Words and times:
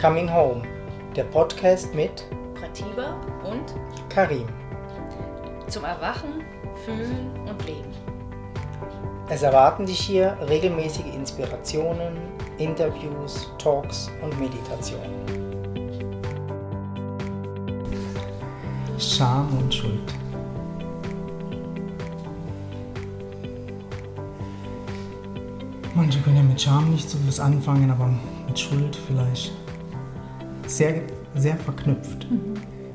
Coming 0.00 0.30
Home, 0.30 0.60
der 1.16 1.24
Podcast 1.24 1.94
mit 1.94 2.26
Pratiba 2.54 3.18
und 3.42 3.74
Karim. 4.10 4.46
zum 5.68 5.84
Erwachen, 5.84 6.44
Fühlen 6.84 7.30
und 7.48 7.64
Leben. 7.64 7.90
Es 9.30 9.42
erwarten 9.42 9.86
dich 9.86 9.98
hier 9.98 10.36
regelmäßige 10.46 11.06
Inspirationen, 11.14 12.18
Interviews, 12.58 13.50
Talks 13.56 14.10
und 14.22 14.38
Meditationen. 14.38 15.24
Scham 18.98 19.48
und 19.58 19.74
Schuld. 19.74 20.14
Manche 25.94 26.20
können 26.20 26.36
ja 26.36 26.42
mit 26.42 26.60
Scham 26.60 26.90
nicht 26.90 27.08
so 27.08 27.16
was 27.26 27.40
anfangen, 27.40 27.90
aber 27.90 28.10
mit 28.46 28.58
Schuld 28.58 28.94
vielleicht. 28.94 29.52
Sehr, 30.76 31.00
sehr 31.34 31.56
verknüpft. 31.56 32.26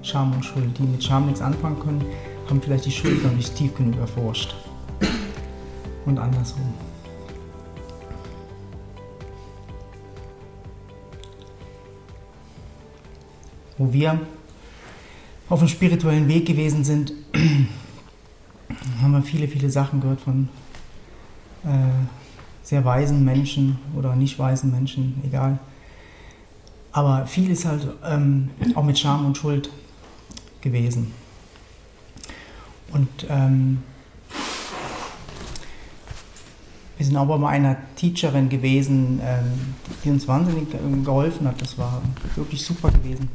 Scham 0.04 0.34
und 0.34 0.46
Schuld. 0.46 0.78
Die 0.78 0.84
mit 0.84 1.04
Scham 1.04 1.26
nichts 1.26 1.42
anfangen 1.42 1.80
können, 1.80 2.06
haben 2.48 2.62
vielleicht 2.62 2.86
die 2.86 2.92
Schuld 2.92 3.24
noch 3.24 3.32
nicht 3.32 3.56
tief 3.56 3.76
genug 3.76 3.98
erforscht. 3.98 4.54
Und 6.06 6.20
andersrum. 6.20 6.76
Wo 13.80 13.92
wir 13.92 14.20
auf 15.50 15.58
dem 15.58 15.68
spirituellen 15.68 16.28
Weg 16.28 16.46
gewesen 16.46 16.84
sind, 16.84 17.14
haben 19.02 19.12
wir 19.12 19.24
viele, 19.24 19.48
viele 19.48 19.72
Sachen 19.72 20.02
gehört 20.02 20.22
von 20.22 20.50
äh, 21.64 21.70
sehr 22.62 22.86
weisen 22.86 23.26
Menschen 23.26 23.80
oder 23.98 24.16
nicht 24.16 24.38
weisen 24.38 24.70
Menschen, 24.70 25.20
egal. 25.26 25.58
Aber 26.92 27.26
viel 27.26 27.52
ist 27.52 27.66
halt 27.66 27.88
ähm, 28.04 28.50
auch 28.76 28.84
mit 28.84 29.00
Scham 29.00 29.26
und 29.26 29.38
Schuld 29.38 29.70
gewesen. 30.60 31.14
Und 32.92 33.08
ähm, 33.30 33.82
wir 36.98 37.06
sind 37.06 37.16
auch 37.16 37.26
bei 37.26 37.48
einer 37.48 37.78
Teacherin 37.96 38.50
gewesen, 38.50 39.22
ähm, 39.24 39.76
die 40.04 40.10
uns 40.10 40.28
wahnsinnig 40.28 40.68
ähm, 40.74 41.04
geholfen 41.06 41.48
hat. 41.48 41.62
Das 41.62 41.78
war 41.78 42.02
wirklich 42.36 42.64
super 42.64 42.92
gewesen. 42.92 43.30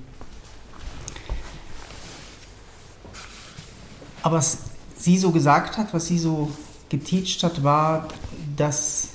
Aber 4.22 4.36
was 4.36 4.58
sie 4.98 5.16
so 5.16 5.30
gesagt 5.30 5.78
hat, 5.78 5.94
was 5.94 6.06
sie 6.06 6.18
so 6.18 6.50
geteacht 6.88 7.42
hat, 7.42 7.62
war, 7.62 8.08
dass, 8.56 9.08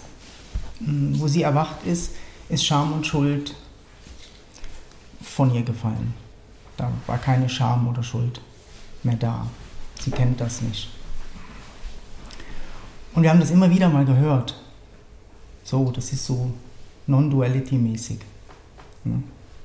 mh, 0.79 1.19
wo 1.19 1.27
sie 1.27 1.43
erwacht 1.43 1.85
ist, 1.85 2.11
ist 2.49 2.65
Scham 2.65 2.93
und 2.93 3.05
Schuld 3.05 3.55
von 5.35 5.53
ihr 5.53 5.63
gefallen. 5.63 6.13
Da 6.77 6.91
war 7.07 7.17
keine 7.17 7.47
Scham 7.47 7.87
oder 7.87 8.03
Schuld 8.03 8.41
mehr 9.03 9.15
da. 9.15 9.47
Sie 9.99 10.11
kennt 10.11 10.41
das 10.41 10.61
nicht. 10.61 10.89
Und 13.13 13.23
wir 13.23 13.29
haben 13.29 13.39
das 13.39 13.51
immer 13.51 13.69
wieder 13.69 13.89
mal 13.89 14.05
gehört. 14.05 14.55
So, 15.63 15.91
das 15.91 16.11
ist 16.11 16.25
so 16.25 16.51
Non-Duality-mäßig. 17.07 18.19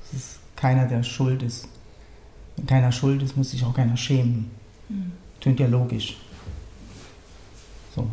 Es 0.03 0.13
ist 0.13 0.39
keiner, 0.55 0.85
der 0.85 1.03
schuld 1.03 1.43
ist. 1.43 1.67
Wenn 2.55 2.65
keiner 2.65 2.91
schuld 2.91 3.21
ist, 3.21 3.35
muss 3.37 3.51
sich 3.51 3.63
auch 3.63 3.73
keiner 3.73 3.97
schämen. 3.97 4.51
Tönt 5.39 5.59
ja 5.59 5.67
logisch. 5.67 6.17
So. 7.95 8.07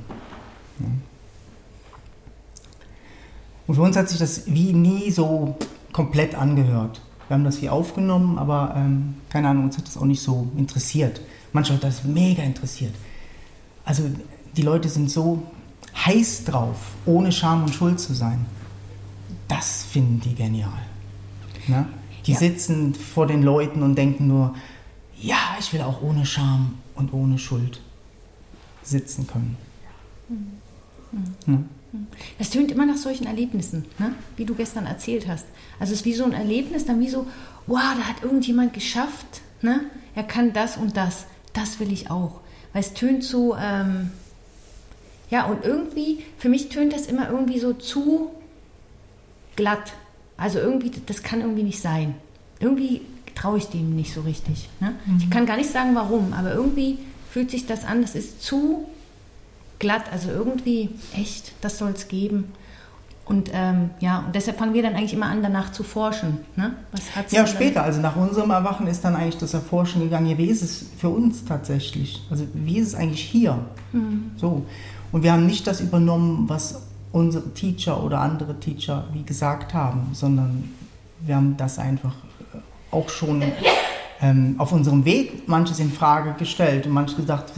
Und 3.66 3.74
für 3.74 3.83
uns 3.83 3.96
hat 3.96 4.08
sich 4.08 4.18
das 4.18 4.46
wie 4.46 4.72
nie 4.72 5.11
so 5.11 5.56
komplett 5.92 6.34
angehört. 6.34 7.00
Wir 7.28 7.34
haben 7.34 7.44
das 7.44 7.61
wie 7.62 7.69
aufgenommen, 7.69 8.39
aber 8.39 8.75
ähm, 8.77 9.14
keine 9.30 9.48
Ahnung, 9.48 9.64
uns 9.64 9.78
hat 9.78 9.86
das 9.86 9.97
auch 9.97 10.05
nicht 10.05 10.22
so 10.22 10.48
interessiert. 10.56 11.20
Manche 11.53 11.72
hat 11.75 11.84
das 11.84 12.05
mega 12.05 12.42
interessiert. 12.42 12.95
Also 13.85 14.05
die 14.57 14.62
Leute 14.62 14.89
sind 14.89 15.11
so 15.11 15.42
heiß 16.05 16.45
drauf, 16.45 16.77
ohne 17.07 17.33
Scham 17.33 17.62
und 17.64 17.74
Schuld 17.74 18.01
zu 18.01 18.14
sein. 18.14 18.45
Das 19.48 19.85
finden 19.85 20.20
die 20.20 20.35
genial. 20.35 20.70
Ne? 21.67 21.86
Die 22.27 22.33
Ja. 22.33 22.39
sitzen 22.39 22.95
vor 22.95 23.27
den 23.27 23.42
Leuten 23.42 23.83
und 23.83 23.96
denken 23.96 24.27
nur, 24.27 24.55
ja, 25.20 25.39
ich 25.58 25.73
will 25.73 25.83
auch 25.83 26.02
ohne 26.02 26.27
Scham 26.27 26.74
und 26.95 27.12
ohne 27.12 27.39
Schuld 27.39 27.80
sitzen 28.83 29.27
können. 29.27 29.56
Ne? 31.46 31.64
Das 32.38 32.50
tönt 32.50 32.70
immer 32.70 32.86
nach 32.86 32.96
solchen 32.96 33.27
Erlebnissen, 33.27 33.84
ne? 33.98 34.14
wie 34.36 34.44
du 34.44 34.55
gestern 34.55 34.86
erzählt 34.86 35.28
hast. 35.28 35.46
Also 35.78 35.92
es 35.92 36.00
ist 36.00 36.05
wie 36.05 36.14
so 36.14 36.24
ein 36.24 36.32
Erlebnis, 36.32 36.86
dann 36.86 37.00
wie 37.00 37.08
so, 37.08 37.27
wow, 37.66 37.94
da 37.96 38.05
hat 38.05 38.22
irgendjemand 38.22 38.72
geschafft, 38.72 39.42
ne? 39.62 39.80
er 40.14 40.24
kann 40.24 40.52
das 40.52 40.77
und 40.77 40.96
das, 40.96 41.27
das 41.52 41.80
will 41.80 41.92
ich 41.92 42.10
auch. 42.10 42.40
Weil 42.72 42.82
es 42.82 42.94
tönt 42.94 43.22
so, 43.22 43.56
ähm, 43.56 44.10
ja, 45.30 45.44
und 45.46 45.64
irgendwie, 45.64 46.24
für 46.38 46.48
mich 46.48 46.68
tönt 46.68 46.92
das 46.92 47.06
immer 47.06 47.28
irgendwie 47.30 47.58
so 47.58 47.72
zu 47.72 48.30
glatt. 49.56 49.92
Also 50.36 50.58
irgendwie, 50.58 50.90
das 51.06 51.22
kann 51.22 51.40
irgendwie 51.40 51.62
nicht 51.62 51.80
sein. 51.80 52.14
Irgendwie 52.61 53.02
traue 53.34 53.58
ich 53.58 53.66
dem 53.66 53.94
nicht 53.94 54.12
so 54.12 54.22
richtig. 54.22 54.68
Ne? 54.80 54.94
Ich 55.18 55.30
kann 55.30 55.46
gar 55.46 55.56
nicht 55.56 55.70
sagen, 55.70 55.94
warum, 55.94 56.32
aber 56.32 56.55
irgendwie 56.55 56.98
fühlt 57.30 57.50
sich 57.50 57.66
das 57.66 57.84
an, 57.84 58.02
das 58.02 58.14
ist 58.14 58.42
zu 58.42 58.86
glatt, 59.79 60.05
also 60.12 60.30
irgendwie 60.30 60.90
echt, 61.14 61.52
das 61.61 61.79
soll 61.79 61.90
es 61.90 62.08
geben. 62.08 62.52
Und 63.27 63.51
ähm, 63.55 63.90
ja, 64.01 64.18
und 64.27 64.35
deshalb 64.35 64.58
fangen 64.58 64.74
wir 64.74 64.83
dann 64.83 64.95
eigentlich 64.95 65.14
immer 65.14 65.27
an, 65.27 65.42
danach 65.42 65.73
zu 65.73 65.83
forschen. 65.83 66.40
Ne? 66.57 66.74
Was 66.92 67.17
hat's 67.17 67.33
Ja, 67.33 67.46
später, 67.46 67.83
also 67.83 68.01
nach 68.01 68.17
unserem 68.17 68.51
Erwachen 68.51 68.86
ist 68.86 69.02
dann 69.02 69.17
eigentlich 69.17 69.39
das 69.39 69.55
Erforschen 69.55 70.02
gegangen, 70.02 70.27
ja, 70.27 70.36
wie 70.36 70.46
ist 70.46 70.62
es 70.62 70.85
für 70.98 71.08
uns 71.08 71.45
tatsächlich? 71.45 72.23
Also 72.30 72.46
wie 72.52 72.79
ist 72.79 72.89
es 72.89 72.95
eigentlich 72.95 73.23
hier? 73.23 73.58
So. 74.36 74.67
Und 75.11 75.23
wir 75.23 75.33
haben 75.33 75.46
nicht 75.46 75.67
das 75.67 75.80
übernommen, 75.80 76.48
was 76.48 76.83
unsere 77.12 77.55
Teacher 77.55 78.02
oder 78.02 78.20
andere 78.20 78.58
Teacher 78.58 79.05
wie 79.12 79.23
gesagt 79.23 79.73
haben, 79.73 80.08
sondern 80.12 80.74
wir 81.20 81.36
haben 81.36 81.56
das 81.56 81.79
einfach 81.79 82.14
äh, 82.52 82.58
auch 82.91 83.08
schon 83.08 83.42
ähm, 84.24 84.55
auf 84.57 84.73
unserem 84.73 85.05
Weg 85.05 85.46
manches 85.48 85.80
in 85.80 85.92
Frage 85.92 86.33
gestellt 86.39 86.86
und 86.86 86.92
manches 86.92 87.17
gesagt, 87.17 87.52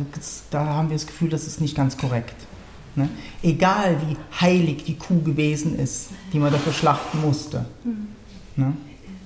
da 0.51 0.67
haben 0.67 0.89
wir 0.89 0.97
das 0.97 1.07
Gefühl, 1.07 1.29
das 1.29 1.47
ist 1.47 1.61
nicht 1.61 1.77
ganz 1.77 1.97
korrekt. 1.97 2.35
Ne? 2.97 3.09
Egal 3.43 3.97
wie 4.09 4.17
heilig 4.41 4.83
die 4.83 4.97
Kuh 4.97 5.23
gewesen 5.23 5.79
ist, 5.79 6.09
die 6.33 6.41
man 6.41 6.51
dafür 6.51 6.73
schlachten 6.73 7.21
musste. 7.21 7.67
Ne? 8.57 8.73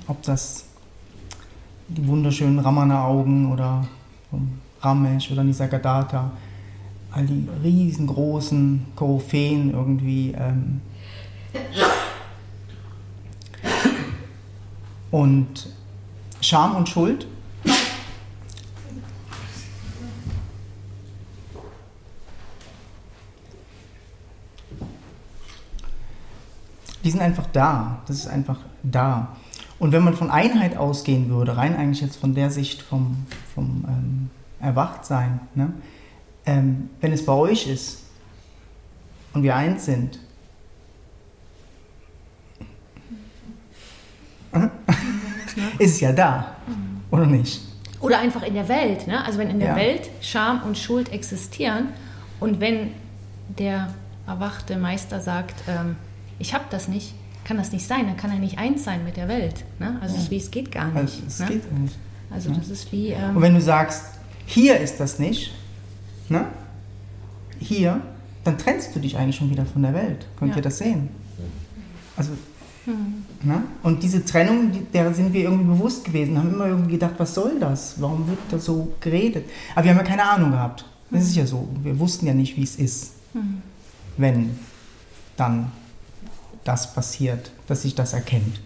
Ob 0.06 0.22
das 0.22 0.66
die 1.88 2.06
wunderschönen 2.06 2.58
Ramana-Augen 2.58 3.50
oder 3.50 3.88
Ramesh 4.82 5.30
oder 5.30 5.42
Nisargadatta, 5.42 6.32
all 7.10 7.24
die 7.24 7.48
riesengroßen 7.64 8.88
Koryphäen 8.94 9.72
irgendwie. 9.72 10.34
Ähm 10.36 10.82
und 15.10 15.79
Scham 16.40 16.74
und 16.76 16.88
Schuld. 16.88 17.26
Die 27.04 27.10
sind 27.10 27.20
einfach 27.20 27.46
da. 27.52 28.02
Das 28.06 28.16
ist 28.16 28.26
einfach 28.26 28.58
da. 28.82 29.36
Und 29.78 29.92
wenn 29.92 30.04
man 30.04 30.14
von 30.14 30.30
Einheit 30.30 30.76
ausgehen 30.76 31.30
würde, 31.30 31.56
rein 31.56 31.76
eigentlich 31.76 32.02
jetzt 32.02 32.16
von 32.16 32.34
der 32.34 32.50
Sicht 32.50 32.82
vom, 32.82 33.26
vom 33.54 33.84
ähm, 33.88 34.30
Erwachtsein, 34.60 35.40
ne? 35.54 35.72
ähm, 36.44 36.90
wenn 37.00 37.12
es 37.12 37.24
bei 37.24 37.32
euch 37.32 37.66
ist 37.66 38.04
und 39.32 39.42
wir 39.42 39.56
eins 39.56 39.86
sind, 39.86 40.18
ist 45.80 45.92
es 45.94 46.00
ja 46.00 46.12
da, 46.12 46.56
oder 47.10 47.26
nicht? 47.26 47.60
Oder 48.00 48.18
einfach 48.18 48.42
in 48.42 48.54
der 48.54 48.68
Welt. 48.68 49.06
Ne? 49.06 49.22
Also 49.24 49.38
wenn 49.38 49.50
in 49.50 49.58
der 49.60 49.70
Ja. 49.70 49.76
Welt 49.76 50.08
Scham 50.20 50.62
und 50.62 50.78
Schuld 50.78 51.12
existieren 51.12 51.88
und 52.38 52.60
wenn 52.60 52.92
der 53.58 53.88
erwachte 54.26 54.76
Meister 54.78 55.20
sagt, 55.20 55.54
ähm, 55.68 55.96
ich 56.38 56.54
habe 56.54 56.64
das 56.70 56.88
nicht, 56.88 57.14
kann 57.44 57.56
das 57.56 57.72
nicht 57.72 57.86
sein, 57.86 58.06
dann 58.06 58.16
kann 58.16 58.30
er 58.30 58.38
nicht 58.38 58.58
eins 58.58 58.84
sein 58.84 59.04
mit 59.04 59.16
der 59.16 59.28
Welt. 59.28 59.64
Ne? 59.78 59.98
Also 60.00 60.16
es 60.16 60.22
ist 60.22 60.30
wie, 60.30 60.36
es 60.36 60.50
geht 60.50 60.70
gar 60.72 60.86
nicht. 60.86 60.96
Also, 60.98 61.22
es 61.26 61.38
ne? 61.40 61.46
geht 61.46 61.62
ja 61.70 61.78
nicht. 61.78 61.94
also 62.30 62.50
das 62.52 62.68
ist 62.68 62.92
wie, 62.92 63.08
ähm, 63.08 63.36
Und 63.36 63.42
wenn 63.42 63.54
du 63.54 63.60
sagst, 63.60 64.04
hier 64.46 64.78
ist 64.78 64.98
das 65.00 65.18
nicht, 65.18 65.52
ne? 66.28 66.46
hier, 67.58 68.00
dann 68.44 68.56
trennst 68.56 68.94
du 68.94 69.00
dich 69.00 69.16
eigentlich 69.18 69.36
schon 69.36 69.50
wieder 69.50 69.66
von 69.66 69.82
der 69.82 69.92
Welt. 69.94 70.26
Könnt 70.38 70.52
Ja. 70.52 70.56
ihr 70.58 70.62
das 70.62 70.78
sehen? 70.78 71.08
Also, 72.16 72.32
ne? 72.86 73.62
Und 73.82 74.02
diese 74.02 74.24
Trennung, 74.24 74.70
der 74.92 75.12
sind 75.14 75.32
wir 75.32 75.42
irgendwie 75.42 75.64
bewusst 75.64 76.04
gewesen, 76.04 76.38
haben 76.38 76.54
immer 76.54 76.66
irgendwie 76.66 76.92
gedacht, 76.92 77.14
was 77.18 77.34
soll 77.34 77.58
das? 77.60 77.94
Warum 77.98 78.26
wird 78.28 78.38
da 78.50 78.58
so 78.58 78.92
geredet? 79.00 79.48
Aber 79.74 79.84
wir 79.84 79.90
haben 79.90 79.98
ja 79.98 80.04
keine 80.04 80.24
Ahnung 80.24 80.52
gehabt. 80.52 80.84
Das 81.10 81.24
ist 81.24 81.36
ja 81.36 81.46
so. 81.46 81.68
Wir 81.82 81.98
wussten 81.98 82.26
ja 82.26 82.34
nicht, 82.34 82.56
wie 82.56 82.62
es 82.62 82.76
ist, 82.76 83.12
wenn 84.16 84.56
dann 85.36 85.72
das 86.64 86.94
passiert, 86.94 87.50
dass 87.66 87.82
sich 87.82 87.94
das 87.94 88.12
erkennt. 88.12 88.60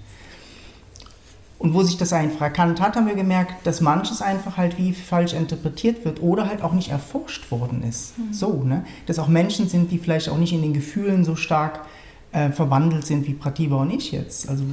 Und 1.59 1.73
wo 1.73 1.83
sich 1.83 1.97
das 1.97 2.13
einfach 2.13 2.43
erkannt 2.43 2.81
hat, 2.81 2.97
haben 2.97 3.07
wir 3.07 3.15
gemerkt, 3.15 3.67
dass 3.67 3.81
manches 3.81 4.21
einfach 4.21 4.59
halt 4.59 4.77
wie 4.77 4.93
falsch 4.93 5.33
interpretiert 5.33 6.05
wird 6.05 6.21
oder 6.21 6.47
halt 6.47 6.61
auch 6.61 6.75
nicht 6.75 6.91
erforscht 6.91 7.51
worden 7.51 7.83
ist. 7.83 8.19
Mhm. 8.19 8.33
So, 8.35 8.63
ne? 8.65 8.85
Dass 9.07 9.19
auch 9.19 9.29
Menschen 9.29 9.69
sind, 9.69 9.91
die 9.91 9.99
vielleicht 9.99 10.29
auch 10.29 10.37
nicht 10.37 10.53
in 10.53 10.61
den 10.61 10.75
Gefühlen 10.75 11.25
so 11.25 11.37
stark 11.37 11.87
äh, 12.35 12.51
verwandelt 12.51 13.07
sind 13.07 13.27
wie 13.29 13.33
Prativa 13.33 13.77
und 13.77 13.91
ich 13.91 14.11
jetzt. 14.11 14.49
Also 14.49 14.65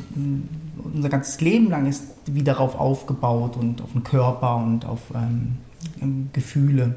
unser 0.84 1.10
ganzes 1.10 1.40
Leben 1.42 1.69
lang 1.69 1.86
ist 1.86 2.06
wie 2.25 2.44
darauf 2.44 2.78
aufgebaut 2.78 3.56
und 3.56 3.81
auf 3.84 3.92
den 3.92 4.04
Körper 4.04 4.56
und 4.56 4.84
auf 4.84 5.00
ähm, 5.13 5.58
ähm, 6.02 6.30
Gefühle. 6.34 6.96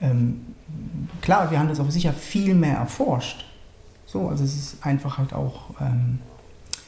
Ähm, 0.00 0.40
klar, 1.20 1.50
wir 1.50 1.58
haben 1.58 1.68
das 1.68 1.80
auch 1.80 1.90
sicher 1.90 2.12
viel 2.12 2.54
mehr 2.54 2.76
erforscht. 2.76 3.44
So, 4.06 4.28
also 4.28 4.44
es 4.44 4.56
ist 4.56 4.86
einfach 4.86 5.18
halt 5.18 5.34
auch 5.34 5.70
ähm, 5.80 6.20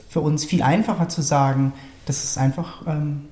für 0.08 0.20
uns 0.20 0.44
viel 0.44 0.62
einfacher 0.62 1.08
zu 1.08 1.20
sagen, 1.20 1.72
dass 2.06 2.22
es 2.22 2.38
einfach 2.38 2.86
ähm, 2.86 3.22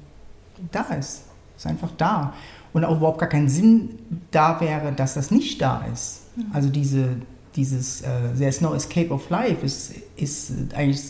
da 0.73 0.83
ist. 0.95 1.23
Es 1.57 1.65
ist 1.65 1.67
einfach 1.67 1.91
da. 1.97 2.35
Und 2.73 2.85
auch 2.85 2.97
überhaupt 2.97 3.21
gar 3.21 3.29
kein 3.29 3.49
Sinn 3.49 3.91
da 4.33 4.61
wäre, 4.61 4.93
dass 4.93 5.15
das 5.15 5.31
nicht 5.31 5.63
da 5.63 5.85
ist. 5.93 6.23
Mhm. 6.37 6.47
Also 6.53 6.69
diese, 6.69 7.17
dieses 7.59 8.03
uh, 8.03 8.39
There's 8.39 8.61
no 8.61 8.73
escape 8.75 9.11
of 9.11 9.29
life 9.31 9.67
ist, 9.67 9.93
ist 10.17 10.53
eigentlich 10.75 11.01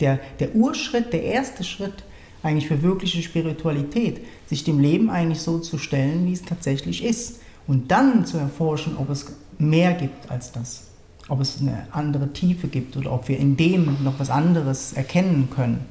der, 0.00 0.18
der 0.40 0.54
Urschritt, 0.54 1.12
der 1.12 1.22
erste 1.22 1.62
Schritt 1.62 2.02
eigentlich 2.42 2.66
für 2.66 2.82
wirkliche 2.82 3.22
Spiritualität, 3.22 4.24
sich 4.46 4.64
dem 4.64 4.80
Leben 4.80 5.10
eigentlich 5.10 5.42
so 5.42 5.58
zu 5.58 5.76
stellen, 5.76 6.26
wie 6.26 6.32
es 6.32 6.42
tatsächlich 6.42 7.04
ist. 7.04 7.40
Und 7.66 7.90
dann 7.90 8.24
zu 8.24 8.38
erforschen, 8.38 8.96
ob 8.96 9.10
es 9.10 9.26
mehr 9.58 9.92
gibt 9.92 10.30
als 10.30 10.52
das. 10.52 10.84
Ob 11.28 11.40
es 11.40 11.60
eine 11.60 11.86
andere 11.90 12.32
Tiefe 12.32 12.68
gibt 12.68 12.96
oder 12.96 13.12
ob 13.12 13.28
wir 13.28 13.38
in 13.38 13.56
dem 13.58 14.02
noch 14.02 14.18
was 14.18 14.30
anderes 14.30 14.94
erkennen 14.94 15.50
können. 15.54 15.84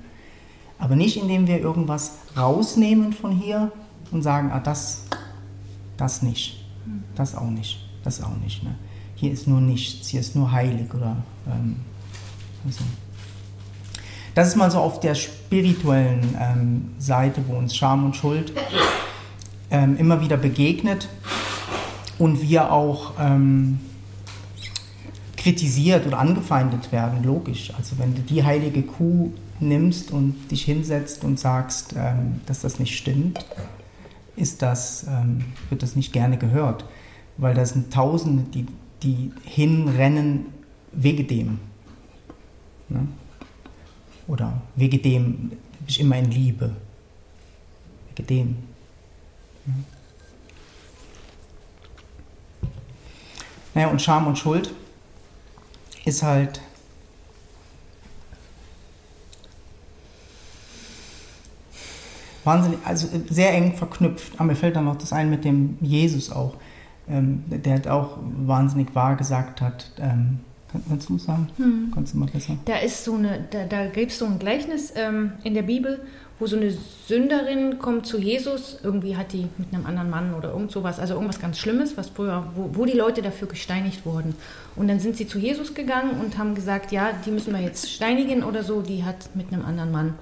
Aber 0.79 0.95
nicht, 0.95 1.17
indem 1.17 1.47
wir 1.47 1.59
irgendwas 1.59 2.13
rausnehmen 2.35 3.13
von 3.13 3.31
hier 3.31 3.71
und 4.11 4.23
sagen, 4.23 4.49
ah, 4.51 4.59
das, 4.59 5.03
das 5.97 6.23
nicht, 6.23 6.65
das 7.13 7.35
auch 7.35 7.49
nicht, 7.49 7.87
das 8.03 8.23
auch 8.23 8.37
nicht. 8.37 8.63
Ne? 8.63 8.75
Hier 9.17 9.31
ist 9.31 9.47
nur 9.47 9.59
nichts, 9.59 10.07
hier 10.07 10.19
ist 10.19 10.35
nur 10.35 10.51
heilig 10.51 10.93
oder 10.93 11.17
ähm, 11.47 11.75
also. 12.65 12.83
Das 14.35 14.47
ist 14.47 14.55
mal 14.55 14.69
so 14.69 14.77
auf 14.77 14.99
der 14.99 15.15
spirituellen 15.15 16.37
ähm, 16.39 16.89
Seite, 16.99 17.41
wo 17.47 17.55
uns 17.55 17.75
Scham 17.75 18.05
und 18.05 18.15
Schuld 18.15 18.53
ähm, 19.71 19.97
immer 19.97 20.21
wieder 20.21 20.37
begegnet 20.37 21.09
und 22.19 22.41
wir 22.41 22.71
auch 22.71 23.13
ähm, 23.19 23.79
kritisiert 25.35 26.05
oder 26.05 26.19
angefeindet 26.19 26.91
werden, 26.91 27.23
logisch. 27.23 27.73
Also 27.75 27.97
wenn 27.97 28.13
du 28.13 28.21
die 28.21 28.43
heilige 28.43 28.83
Kuh 28.83 29.31
nimmst 29.59 30.11
und 30.11 30.35
dich 30.51 30.63
hinsetzt 30.65 31.23
und 31.23 31.39
sagst, 31.39 31.95
ähm, 31.97 32.41
dass 32.45 32.61
das 32.61 32.79
nicht 32.79 32.95
stimmt, 32.95 33.43
ist 34.35 34.61
das, 34.61 35.05
ähm, 35.09 35.45
wird 35.69 35.81
das 35.81 35.95
nicht 35.95 36.13
gerne 36.13 36.37
gehört. 36.37 36.85
Weil 37.37 37.53
da 37.55 37.65
sind 37.65 37.91
Tausende, 37.91 38.43
die, 38.43 38.67
die 39.03 39.31
hinrennen 39.44 40.47
wegen 40.91 41.27
dem. 41.27 41.59
Ne? 42.89 43.07
Oder 44.27 44.61
wegen 44.75 45.01
dem 45.01 45.51
ich 45.85 45.99
immer 45.99 46.17
in 46.17 46.31
Liebe. 46.31 46.75
Wegen 48.09 48.27
dem. 48.27 48.47
Ne? 49.65 49.73
Naja, 53.73 53.89
und 53.89 54.01
Scham 54.01 54.25
und 54.25 54.39
Schuld 54.39 54.73
ist 56.03 56.23
halt 56.23 56.61
wahnsinnig, 62.43 62.79
also 62.85 63.07
sehr 63.29 63.53
eng 63.53 63.75
verknüpft. 63.75 64.33
Aber 64.35 64.45
mir 64.45 64.55
fällt 64.55 64.75
dann 64.75 64.85
noch 64.85 64.97
das 64.97 65.13
ein 65.13 65.29
mit 65.29 65.45
dem 65.45 65.77
Jesus 65.81 66.31
auch, 66.31 66.55
ähm, 67.09 67.44
der 67.48 67.75
hat 67.75 67.88
auch 67.88 68.18
wahnsinnig 68.45 68.94
wahr 68.94 69.15
gesagt 69.15 69.62
hat. 69.62 69.92
Ähm, 70.00 70.39
kannst 70.89 71.09
du 71.09 71.18
sagen? 71.18 71.48
Hm. 71.57 71.92
Kannst 71.94 72.13
du 72.13 72.18
mal 72.18 72.27
besser? 72.27 72.57
Da 72.65 72.77
ist 72.77 73.04
so 73.04 73.15
eine, 73.15 73.45
da, 73.50 73.65
da 73.65 73.88
gibt 73.88 74.12
es 74.12 74.19
so 74.19 74.25
ein 74.25 74.39
Gleichnis 74.39 74.94
ähm, 74.95 75.33
in 75.44 75.54
der 75.54 75.62
Bibel, 75.62 76.01
wo 76.39 76.45
so 76.45 76.56
eine 76.56 76.71
Sünderin 76.71 77.80
kommt 77.80 78.06
zu 78.06 78.19
Jesus, 78.19 78.77
irgendwie 78.83 79.15
hat 79.18 79.33
die 79.33 79.48
mit 79.57 79.74
einem 79.74 79.86
anderen 79.86 80.09
Mann 80.09 80.33
oder 80.36 80.51
irgend 80.51 80.71
sowas, 80.71 81.00
also 81.00 81.15
irgendwas 81.15 81.39
ganz 81.39 81.57
Schlimmes, 81.57 81.98
was 81.98 82.09
früher, 82.09 82.45
wo, 82.56 82.69
wo 82.74 82.86
die 82.86 82.98
Leute 82.98 83.21
dafür 83.21 83.48
gesteinigt 83.48 84.06
wurden. 84.06 84.36
Und 84.75 84.88
dann 84.88 85.00
sind 85.00 85.18
sie 85.18 85.27
zu 85.27 85.39
Jesus 85.39 85.74
gegangen 85.74 86.19
und 86.19 86.38
haben 86.38 86.53
gesagt, 86.53 86.92
ja, 86.92 87.12
die 87.25 87.31
müssen 87.31 87.53
wir 87.53 87.62
jetzt 87.62 87.89
steinigen 87.89 88.44
oder 88.44 88.63
so, 88.63 88.81
die 88.81 89.03
hat 89.03 89.36
mit 89.36 89.51
einem 89.51 89.65
anderen 89.65 89.92
Mann. 89.92 90.13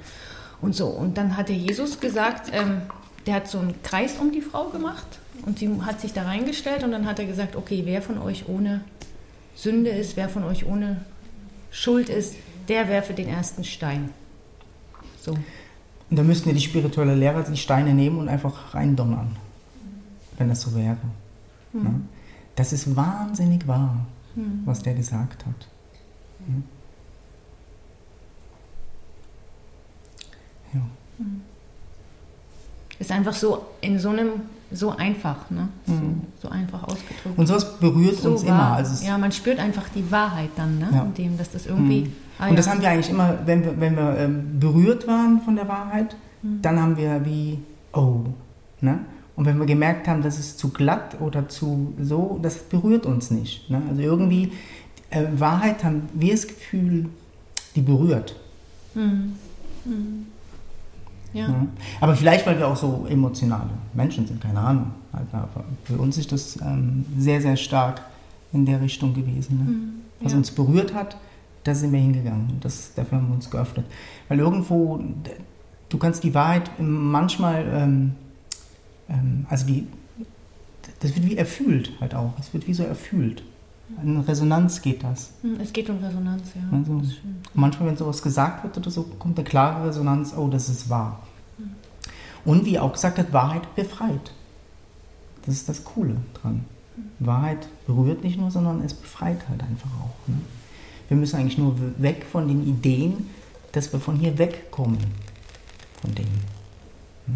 Und 0.61 0.75
so, 0.75 0.87
und 0.87 1.17
dann 1.17 1.35
hat 1.35 1.49
der 1.49 1.57
Jesus 1.57 1.99
gesagt, 1.99 2.49
ähm, 2.53 2.83
der 3.25 3.35
hat 3.35 3.49
so 3.49 3.59
einen 3.59 3.73
Kreis 3.83 4.17
um 4.17 4.31
die 4.31 4.41
Frau 4.41 4.69
gemacht 4.69 5.19
und 5.45 5.59
sie 5.59 5.69
hat 5.81 6.01
sich 6.01 6.13
da 6.13 6.23
reingestellt 6.23 6.83
und 6.83 6.91
dann 6.91 7.05
hat 7.05 7.19
er 7.19 7.25
gesagt, 7.25 7.55
okay, 7.55 7.81
wer 7.85 8.01
von 8.01 8.17
euch 8.17 8.47
ohne 8.47 8.81
Sünde 9.55 9.89
ist, 9.89 10.17
wer 10.17 10.29
von 10.29 10.43
euch 10.43 10.65
ohne 10.65 11.01
Schuld 11.71 12.09
ist, 12.09 12.35
der 12.67 12.87
werfe 12.87 13.13
den 13.13 13.27
ersten 13.27 13.63
Stein. 13.63 14.09
So. 15.21 15.31
Und 15.31 16.17
da 16.17 16.23
müssten 16.23 16.49
ja 16.49 16.55
die 16.55 16.61
spirituelle 16.61 17.15
Lehrer 17.15 17.43
die 17.43 17.57
Steine 17.57 17.93
nehmen 17.93 18.19
und 18.19 18.29
einfach 18.29 18.73
reindonnern, 18.73 19.35
wenn 20.37 20.49
das 20.49 20.61
so 20.61 20.75
wäre. 20.75 20.97
Hm. 21.73 22.07
Das 22.55 22.73
ist 22.73 22.95
wahnsinnig 22.95 23.67
wahr, 23.67 24.05
hm. 24.35 24.61
was 24.65 24.81
der 24.81 24.93
gesagt 24.93 25.45
hat. 25.45 25.67
Hm. 26.45 26.63
Ja. 30.73 30.81
Ist 32.99 33.11
einfach 33.11 33.33
so 33.33 33.65
in 33.81 33.99
so 33.99 34.09
einem 34.09 34.41
so 34.71 34.91
einfach, 34.91 35.49
ne? 35.49 35.69
So, 35.85 35.93
mhm. 35.93 36.21
so 36.41 36.49
einfach 36.49 36.83
ausgedrückt. 36.83 37.37
Und 37.37 37.47
sowas 37.47 37.79
berührt 37.79 38.17
so 38.17 38.31
uns 38.31 38.45
wahr. 38.45 38.49
immer. 38.49 38.71
Also 38.73 39.05
ja, 39.05 39.17
man 39.17 39.31
spürt 39.31 39.59
einfach 39.59 39.89
die 39.89 40.09
Wahrheit 40.11 40.49
dann, 40.55 40.79
ne? 40.79 40.89
Ja. 40.91 41.03
In 41.03 41.13
dem, 41.13 41.37
dass 41.37 41.51
das 41.51 41.65
irgendwie. 41.65 42.01
Mhm. 42.01 42.13
Ah, 42.39 42.49
und 42.49 42.57
das 42.57 42.65
ja. 42.65 42.73
haben 42.73 42.81
wir 42.81 42.89
eigentlich 42.89 43.09
immer, 43.09 43.37
wenn 43.45 43.63
wir, 43.63 43.79
wenn 43.79 43.95
wir 43.95 44.17
ähm, 44.17 44.59
berührt 44.59 45.07
waren 45.07 45.41
von 45.41 45.55
der 45.55 45.67
Wahrheit, 45.67 46.15
mhm. 46.41 46.61
dann 46.61 46.81
haben 46.81 46.97
wir 46.97 47.23
wie, 47.25 47.59
oh, 47.93 48.25
ne? 48.81 48.99
Und 49.35 49.45
wenn 49.45 49.57
wir 49.57 49.65
gemerkt 49.65 50.07
haben, 50.07 50.21
das 50.21 50.39
ist 50.39 50.59
zu 50.59 50.69
glatt 50.69 51.19
oder 51.19 51.49
zu 51.49 51.93
so, 52.01 52.39
das 52.41 52.57
berührt 52.57 53.05
uns 53.05 53.31
nicht. 53.31 53.69
Ne? 53.69 53.81
Also 53.89 54.01
irgendwie, 54.01 54.53
äh, 55.09 55.25
Wahrheit 55.35 55.83
haben 55.83 56.03
wir 56.13 56.31
das 56.31 56.47
Gefühl, 56.47 57.07
die 57.75 57.81
berührt. 57.81 58.37
Mhm. 58.93 59.33
Ja. 61.35 61.49
ja. 61.49 61.67
Aber 61.99 62.15
vielleicht, 62.15 62.47
weil 62.47 62.57
wir 62.57 62.67
auch 62.67 62.77
so 62.77 63.05
emotionale 63.09 63.69
Menschen 63.93 64.25
sind, 64.25 64.41
keine 64.41 64.59
Ahnung. 64.59 64.91
Aber 65.11 65.65
für 65.83 65.97
uns 65.97 66.17
ist 66.17 66.31
das 66.31 66.59
ähm, 66.61 67.05
sehr, 67.17 67.41
sehr 67.41 67.57
stark 67.57 68.01
in 68.53 68.65
der 68.65 68.81
Richtung 68.81 69.13
gewesen. 69.13 69.57
Ne? 69.57 69.63
Mhm. 69.63 69.89
Was 70.21 70.31
ja. 70.31 70.37
uns 70.37 70.51
berührt 70.51 70.93
hat, 70.93 71.17
da 71.65 71.75
sind 71.75 71.91
wir 71.91 71.99
hingegangen. 71.99 72.57
Das, 72.61 72.93
dafür 72.95 73.17
haben 73.17 73.27
wir 73.27 73.35
uns 73.35 73.49
geöffnet. 73.49 73.85
Weil 74.29 74.39
irgendwo, 74.39 75.03
du 75.89 75.97
kannst 75.97 76.23
die 76.23 76.33
Wahrheit 76.33 76.71
manchmal, 76.79 77.65
ähm, 77.73 78.11
ähm, 79.09 79.45
also 79.49 79.65
die, 79.65 79.87
das 81.01 81.15
wird 81.15 81.25
wie 81.25 81.37
erfüllt 81.37 81.91
halt 81.99 82.15
auch. 82.15 82.31
Es 82.39 82.53
wird 82.53 82.65
wie 82.67 82.73
so 82.73 82.83
erfüllt. 82.83 83.43
In 84.01 84.19
Resonanz 84.19 84.81
geht 84.81 85.03
das. 85.03 85.31
Hm, 85.41 85.59
es 85.61 85.71
geht 85.71 85.89
um 85.89 85.97
Resonanz, 86.03 86.49
ja. 86.55 86.77
Also, 86.77 87.01
manchmal, 87.53 87.89
wenn 87.89 87.97
sowas 87.97 88.21
gesagt 88.21 88.63
wird 88.63 88.77
oder 88.77 88.91
so, 88.91 89.03
kommt 89.19 89.37
eine 89.37 89.47
klare 89.47 89.87
Resonanz, 89.87 90.33
oh, 90.35 90.47
das 90.47 90.69
ist 90.69 90.89
wahr. 90.89 91.23
Hm. 91.57 91.69
Und 92.43 92.65
wie 92.65 92.77
auch 92.79 92.91
gesagt 92.91 93.17
hat, 93.17 93.31
Wahrheit 93.31 93.73
befreit. 93.75 94.33
Das 95.45 95.55
ist 95.55 95.69
das 95.69 95.83
Coole 95.83 96.17
dran. 96.41 96.65
Hm. 96.95 97.25
Wahrheit 97.25 97.67
berührt 97.87 98.23
nicht 98.23 98.39
nur, 98.39 98.51
sondern 98.51 98.81
es 98.81 98.93
befreit 98.93 99.47
halt 99.47 99.61
einfach 99.63 99.89
auch. 100.01 100.27
Ne? 100.27 100.35
Wir 101.07 101.17
müssen 101.17 101.37
eigentlich 101.37 101.57
nur 101.57 101.75
weg 101.97 102.25
von 102.29 102.47
den 102.47 102.67
Ideen, 102.67 103.29
dass 103.71 103.91
wir 103.93 103.99
von 103.99 104.15
hier 104.15 104.37
wegkommen. 104.37 104.97
Von 106.01 106.15
denen. 106.15 106.41
Ne? 107.27 107.35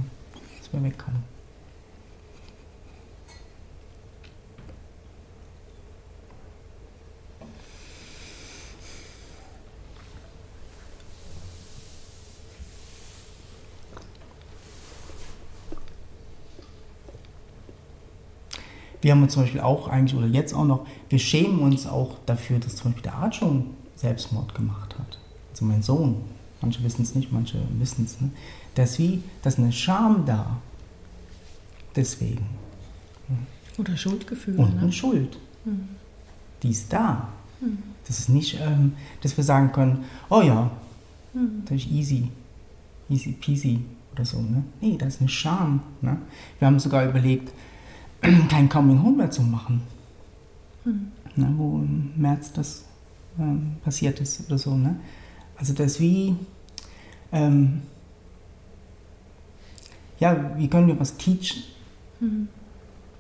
Dass 0.59 0.73
wir 0.73 0.83
wegkommen. 0.83 1.23
Wir 19.01 19.11
haben 19.11 19.23
uns 19.23 19.33
zum 19.33 19.43
Beispiel 19.43 19.61
auch 19.61 19.87
eigentlich, 19.87 20.17
oder 20.17 20.27
jetzt 20.27 20.53
auch 20.53 20.65
noch, 20.65 20.85
wir 21.09 21.19
schämen 21.19 21.59
uns 21.59 21.87
auch 21.87 22.17
dafür, 22.25 22.59
dass 22.59 22.75
zum 22.75 22.91
Beispiel 22.91 23.03
der 23.03 23.15
Art 23.15 23.35
schon 23.35 23.67
Selbstmord 23.95 24.53
gemacht 24.55 24.97
hat. 24.97 25.19
Also 25.51 25.65
mein 25.65 25.81
Sohn, 25.81 26.17
manche 26.61 26.83
wissen 26.83 27.03
es 27.03 27.15
nicht, 27.15 27.31
manche 27.31 27.59
wissen 27.77 28.05
es. 28.05 28.19
Ne? 28.19 28.31
Da 28.75 28.83
ist 28.83 28.99
wie, 28.99 29.23
da 29.41 29.49
ist 29.49 29.59
eine 29.59 29.71
Scham 29.71 30.25
da. 30.25 30.57
Deswegen. 31.95 32.45
Oder 33.77 33.95
Schuldgefühle. 33.95 34.57
Und 34.57 34.75
ne? 34.75 34.81
eine 34.81 34.91
Schuld. 34.91 35.37
Hm. 35.63 35.89
Die 36.63 36.69
ist 36.69 36.91
da. 36.91 37.29
Hm. 37.61 37.77
Das 38.05 38.19
ist 38.19 38.29
nicht, 38.29 38.59
ähm, 38.59 38.93
dass 39.21 39.37
wir 39.37 39.43
sagen 39.43 39.71
können, 39.71 40.03
oh 40.29 40.41
ja, 40.41 40.71
hm. 41.33 41.63
das 41.65 41.77
ist 41.77 41.91
easy, 41.91 42.29
easy 43.09 43.31
peasy 43.33 43.79
oder 44.13 44.25
so. 44.25 44.41
Ne? 44.41 44.63
Nee, 44.81 44.97
das 44.97 45.15
ist 45.15 45.21
eine 45.21 45.29
Scham. 45.29 45.81
Ne? 46.01 46.17
Wir 46.57 46.67
haben 46.67 46.79
sogar 46.79 47.07
überlegt, 47.07 47.53
kein 48.21 48.69
Coming 48.69 49.01
Home 49.01 49.17
mehr 49.17 49.31
zu 49.31 49.41
machen. 49.41 49.81
Mhm. 50.85 51.11
Ne, 51.35 51.53
wo 51.57 51.79
im 51.79 52.11
März 52.15 52.51
das 52.53 52.85
ähm, 53.37 53.77
passiert 53.83 54.19
ist 54.19 54.47
oder 54.47 54.57
so. 54.57 54.75
Ne? 54.75 54.99
Also 55.55 55.73
das 55.73 55.93
ist 55.93 55.99
wie, 55.99 56.35
ähm, 57.31 57.81
ja, 60.19 60.57
wie 60.57 60.67
können 60.67 60.87
wir 60.87 60.99
was 60.99 61.15
teachen? 61.17 61.63
Mhm. 62.19 62.49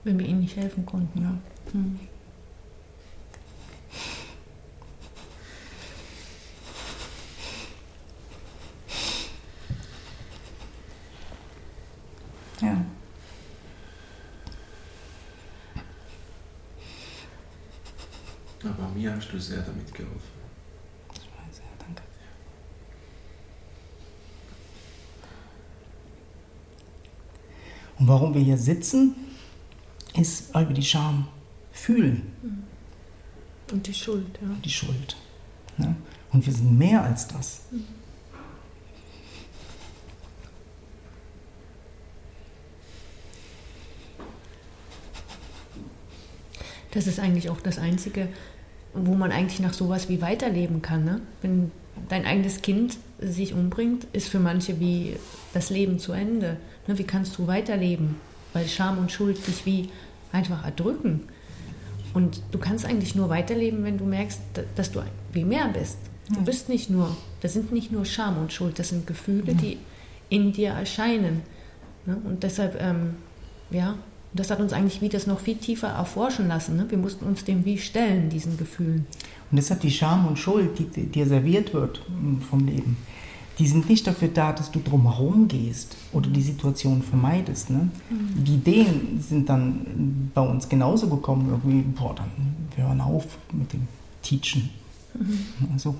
Wenn 0.03 0.19
wir 0.19 0.25
ihnen 0.25 0.41
nicht 0.41 0.55
helfen 0.55 0.85
konnten. 0.85 1.21
Ja. 1.21 1.37
Mhm. 1.73 1.99
Ja. 12.61 12.85
Aber 18.63 18.89
mir 18.89 19.08
hast 19.19 19.33
du 19.33 19.39
sehr 19.39 19.61
damit 19.61 19.93
geholfen. 19.93 20.39
Das 21.09 21.17
war 21.17 21.43
sehr, 21.51 21.65
danke. 21.77 22.03
Und 27.97 28.07
warum 28.07 28.33
wir 28.33 28.41
hier 28.41 28.57
sitzen, 28.57 29.15
ist, 30.15 30.53
weil 30.53 30.69
wir 30.69 30.75
die 30.75 30.83
Scham 30.83 31.27
fühlen. 31.73 32.31
Und 33.71 33.85
die 33.85 33.93
Schuld, 33.93 34.39
ja. 34.41 34.47
Die 34.63 34.69
Schuld. 34.69 35.17
Ne? 35.77 35.95
Und 36.31 36.45
wir 36.45 36.53
sind 36.53 36.77
mehr 36.77 37.03
als 37.03 37.27
das. 37.27 37.63
Mhm. 37.71 37.85
Das 46.91 47.05
ist 47.05 47.19
eigentlich 47.19 47.49
auch 47.49 47.61
das 47.61 47.77
Einzige, 47.77 48.29
wo 48.93 49.15
man 49.15 49.31
eigentlich 49.31 49.59
nach 49.59 49.73
sowas 49.73 50.09
wie 50.09 50.21
weiterleben 50.21 50.81
kann. 50.81 51.05
Ne? 51.05 51.21
Wenn 51.41 51.71
dein 52.09 52.25
eigenes 52.25 52.61
Kind 52.61 52.97
sich 53.19 53.53
umbringt, 53.53 54.07
ist 54.13 54.29
für 54.29 54.39
manche 54.39 54.79
wie 54.79 55.15
das 55.53 55.69
Leben 55.69 55.99
zu 55.99 56.13
Ende. 56.13 56.57
Ne? 56.87 56.97
Wie 56.97 57.03
kannst 57.03 57.37
du 57.37 57.47
weiterleben? 57.47 58.15
Weil 58.53 58.67
Scham 58.67 58.97
und 58.97 59.11
Schuld 59.11 59.45
dich 59.47 59.65
wie 59.65 59.89
einfach 60.31 60.65
erdrücken. 60.65 61.21
Und 62.13 62.41
du 62.51 62.57
kannst 62.57 62.85
eigentlich 62.85 63.15
nur 63.15 63.29
weiterleben, 63.29 63.83
wenn 63.83 63.97
du 63.97 64.05
merkst, 64.05 64.41
dass 64.75 64.91
du 64.91 65.01
wie 65.31 65.43
mehr 65.43 65.67
bist. 65.67 65.97
Du 66.29 66.41
bist 66.41 66.69
nicht 66.69 66.89
nur, 66.89 67.15
das 67.41 67.53
sind 67.53 67.71
nicht 67.71 67.91
nur 67.91 68.05
Scham 68.05 68.37
und 68.37 68.53
Schuld, 68.53 68.77
das 68.77 68.89
sind 68.89 69.07
Gefühle, 69.07 69.55
die 69.55 69.77
in 70.29 70.53
dir 70.53 70.69
erscheinen. 70.69 71.41
Ne? 72.05 72.17
Und 72.23 72.43
deshalb, 72.43 72.79
ähm, 72.79 73.15
ja, 73.71 73.95
und 74.31 74.39
das 74.39 74.51
hat 74.51 74.59
uns 74.59 74.73
eigentlich 74.73 75.01
wie 75.01 75.09
das 75.09 75.25
noch 75.25 75.39
viel 75.39 75.55
tiefer 75.55 75.87
erforschen 75.87 76.47
lassen. 76.47 76.75
Ne? 76.77 76.85
Wir 76.89 76.97
mussten 76.97 77.25
uns 77.25 77.43
dem 77.43 77.65
wie 77.65 77.77
stellen, 77.77 78.29
diesen 78.29 78.57
Gefühlen. 78.57 79.07
Und 79.49 79.57
deshalb 79.57 79.81
die 79.81 79.91
Scham 79.91 80.27
und 80.27 80.37
Schuld, 80.37 80.77
die 80.77 81.05
dir 81.05 81.25
serviert 81.25 81.73
wird 81.73 82.01
hm, 82.07 82.41
vom 82.41 82.65
Leben, 82.65 82.97
die 83.57 83.67
sind 83.67 83.89
nicht 83.89 84.07
dafür 84.07 84.29
da, 84.29 84.53
dass 84.53 84.71
du 84.71 84.79
drumherum 84.79 85.47
gehst 85.47 85.97
oder 86.13 86.29
die 86.29 86.41
Situation 86.41 87.01
vermeidest. 87.01 87.71
Ne? 87.71 87.89
Mhm. 88.09 88.43
Die 88.43 88.53
Ideen 88.53 89.19
sind 89.19 89.49
dann 89.49 90.31
bei 90.33 90.41
uns 90.41 90.69
genauso 90.69 91.09
gekommen, 91.09 91.49
irgendwie, 91.49 91.81
boah, 91.81 92.15
dann 92.15 92.29
wir 92.75 92.85
hören 92.85 93.01
auf 93.01 93.25
mit 93.51 93.73
dem 93.73 93.87
Teachen. 94.21 94.69
Mhm. 95.13 95.39
Also, 95.73 95.95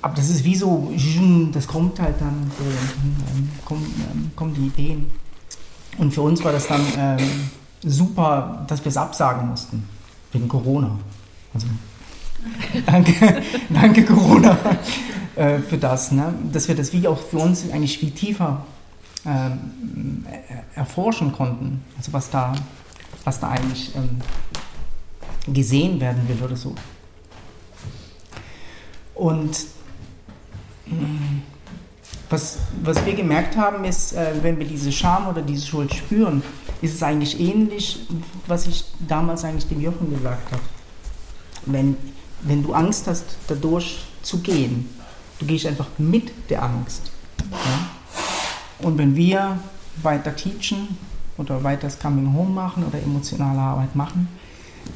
aber 0.00 0.14
das 0.14 0.28
ist 0.28 0.44
wie 0.44 0.56
so, 0.56 0.92
das 1.52 1.68
kommt 1.68 2.00
halt 2.00 2.16
dann, 2.18 2.50
so, 2.58 2.64
dann 2.64 3.48
kommen, 3.64 4.32
kommen 4.34 4.54
die 4.54 4.66
Ideen. 4.66 5.06
Und 5.98 6.12
für 6.12 6.22
uns 6.22 6.42
war 6.42 6.52
das 6.52 6.68
dann 6.68 6.80
ähm, 6.96 7.50
super, 7.82 8.64
dass 8.68 8.84
wir 8.84 8.90
es 8.90 8.96
absagen 8.96 9.48
mussten, 9.48 9.88
wegen 10.32 10.48
Corona. 10.48 10.98
Also, 11.54 11.66
danke, 12.86 13.42
danke 13.68 14.04
Corona 14.04 14.56
äh, 15.36 15.58
für 15.58 15.78
das, 15.78 16.12
ne? 16.12 16.34
dass 16.52 16.68
wir 16.68 16.74
das 16.74 16.92
wie 16.92 17.06
auch 17.06 17.20
für 17.20 17.38
uns 17.38 17.70
eigentlich 17.70 17.98
viel 17.98 18.10
tiefer 18.10 18.64
ähm, 19.24 20.26
erforschen 20.74 21.32
konnten, 21.32 21.84
also 21.96 22.12
was 22.12 22.30
da, 22.30 22.52
was 23.24 23.38
da 23.38 23.50
eigentlich 23.50 23.94
ähm, 23.94 24.20
gesehen 25.52 26.00
werden 26.00 26.28
will 26.28 26.42
oder 26.42 26.56
so. 26.56 26.74
Und 29.14 29.66
mm, 30.86 31.42
was, 32.32 32.58
was 32.82 33.04
wir 33.04 33.14
gemerkt 33.14 33.56
haben, 33.56 33.84
ist, 33.84 34.14
äh, 34.14 34.32
wenn 34.42 34.58
wir 34.58 34.66
diese 34.66 34.90
Scham 34.90 35.28
oder 35.28 35.42
diese 35.42 35.66
Schuld 35.66 35.94
spüren, 35.94 36.42
ist 36.80 36.94
es 36.94 37.02
eigentlich 37.02 37.38
ähnlich, 37.38 38.00
was 38.46 38.66
ich 38.66 38.84
damals 39.06 39.44
eigentlich 39.44 39.68
dem 39.68 39.80
Jochen 39.80 40.10
gesagt 40.10 40.50
habe. 40.50 40.62
Wenn, 41.66 41.96
wenn 42.40 42.62
du 42.62 42.72
Angst 42.72 43.06
hast, 43.06 43.24
dadurch 43.46 44.00
zu 44.22 44.38
gehen, 44.38 44.88
du 45.38 45.46
gehst 45.46 45.66
einfach 45.66 45.86
mit 45.98 46.32
der 46.50 46.62
Angst. 46.62 47.12
Ja? 47.50 48.86
Und 48.86 48.98
wenn 48.98 49.14
wir 49.14 49.58
weiter 50.02 50.34
teachen 50.34 50.96
oder 51.36 51.62
weiter 51.62 51.82
das 51.82 51.98
Coming 51.98 52.32
Home 52.32 52.50
machen 52.50 52.84
oder 52.84 53.00
emotionale 53.00 53.60
Arbeit 53.60 53.94
machen, 53.94 54.26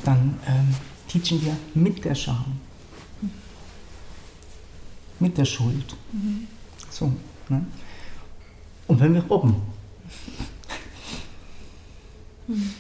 dann 0.04 0.38
ähm, 0.46 0.74
teachen 1.06 1.44
wir 1.44 1.56
mit 1.74 2.04
der 2.04 2.14
Scham, 2.14 2.58
mit 5.20 5.38
der 5.38 5.44
Schuld. 5.44 5.94
Mhm. 6.12 6.48
So, 6.90 7.12
ne? 7.48 7.64
Und 8.86 9.00
wenn 9.00 9.14
wir 9.14 9.24
robben. 9.24 9.56
Mhm. 12.46 12.70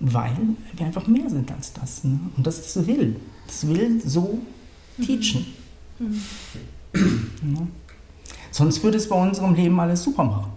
Weil 0.00 0.36
wir 0.74 0.86
einfach 0.86 1.06
mehr 1.06 1.28
sind 1.28 1.50
als 1.52 1.72
das. 1.72 2.04
Ne? 2.04 2.18
Und 2.36 2.46
das 2.46 2.58
ist 2.58 2.86
will. 2.86 3.16
Das 3.46 3.66
will 3.66 4.00
so 4.00 4.38
teachen. 5.02 5.46
Mhm. 5.98 6.20
Ne? 7.42 7.66
Sonst 8.50 8.82
würde 8.82 8.96
es 8.96 9.08
bei 9.08 9.20
unserem 9.20 9.54
Leben 9.54 9.78
alles 9.80 10.02
super 10.02 10.24
machen. 10.24 10.52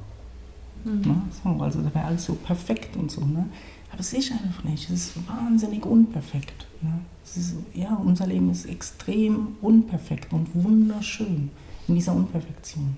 Mhm. 0.86 1.02
Ne? 1.02 1.22
So, 1.44 1.50
also 1.64 1.82
da 1.82 1.94
wäre 1.94 2.06
alles 2.06 2.26
so 2.26 2.36
perfekt 2.36 2.96
und 2.96 3.12
so. 3.12 3.22
Ne? 3.22 3.46
Aber 3.92 4.00
es 4.00 4.14
ist 4.14 4.32
einfach 4.32 4.64
nicht. 4.64 4.90
Es 4.90 5.08
ist 5.08 5.28
wahnsinnig 5.28 5.86
unperfekt. 5.86 6.68
Ne? 6.82 7.00
Ist, 7.26 7.56
ja, 7.74 7.96
unser 7.96 8.28
Leben 8.28 8.50
ist 8.50 8.66
extrem 8.66 9.58
unperfekt 9.62 10.32
und 10.32 10.48
wunderschön 10.54 11.50
in 11.88 11.96
dieser 11.96 12.13
Unperfektion. 12.13 12.98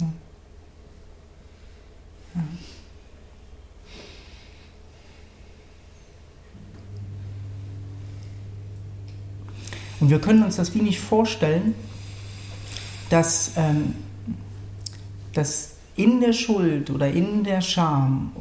Ja. 0.00 0.06
Ja. 2.34 2.42
Und 10.00 10.10
wir 10.10 10.20
können 10.20 10.42
uns 10.44 10.56
das 10.56 10.74
wie 10.74 10.82
nicht 10.82 11.00
vorstellen, 11.00 11.74
dass, 13.10 13.52
ähm, 13.56 13.94
dass 15.32 15.74
in 15.96 16.20
der 16.20 16.32
Schuld 16.32 16.90
oder 16.90 17.10
in 17.10 17.42
der 17.42 17.60
Scham 17.60 18.32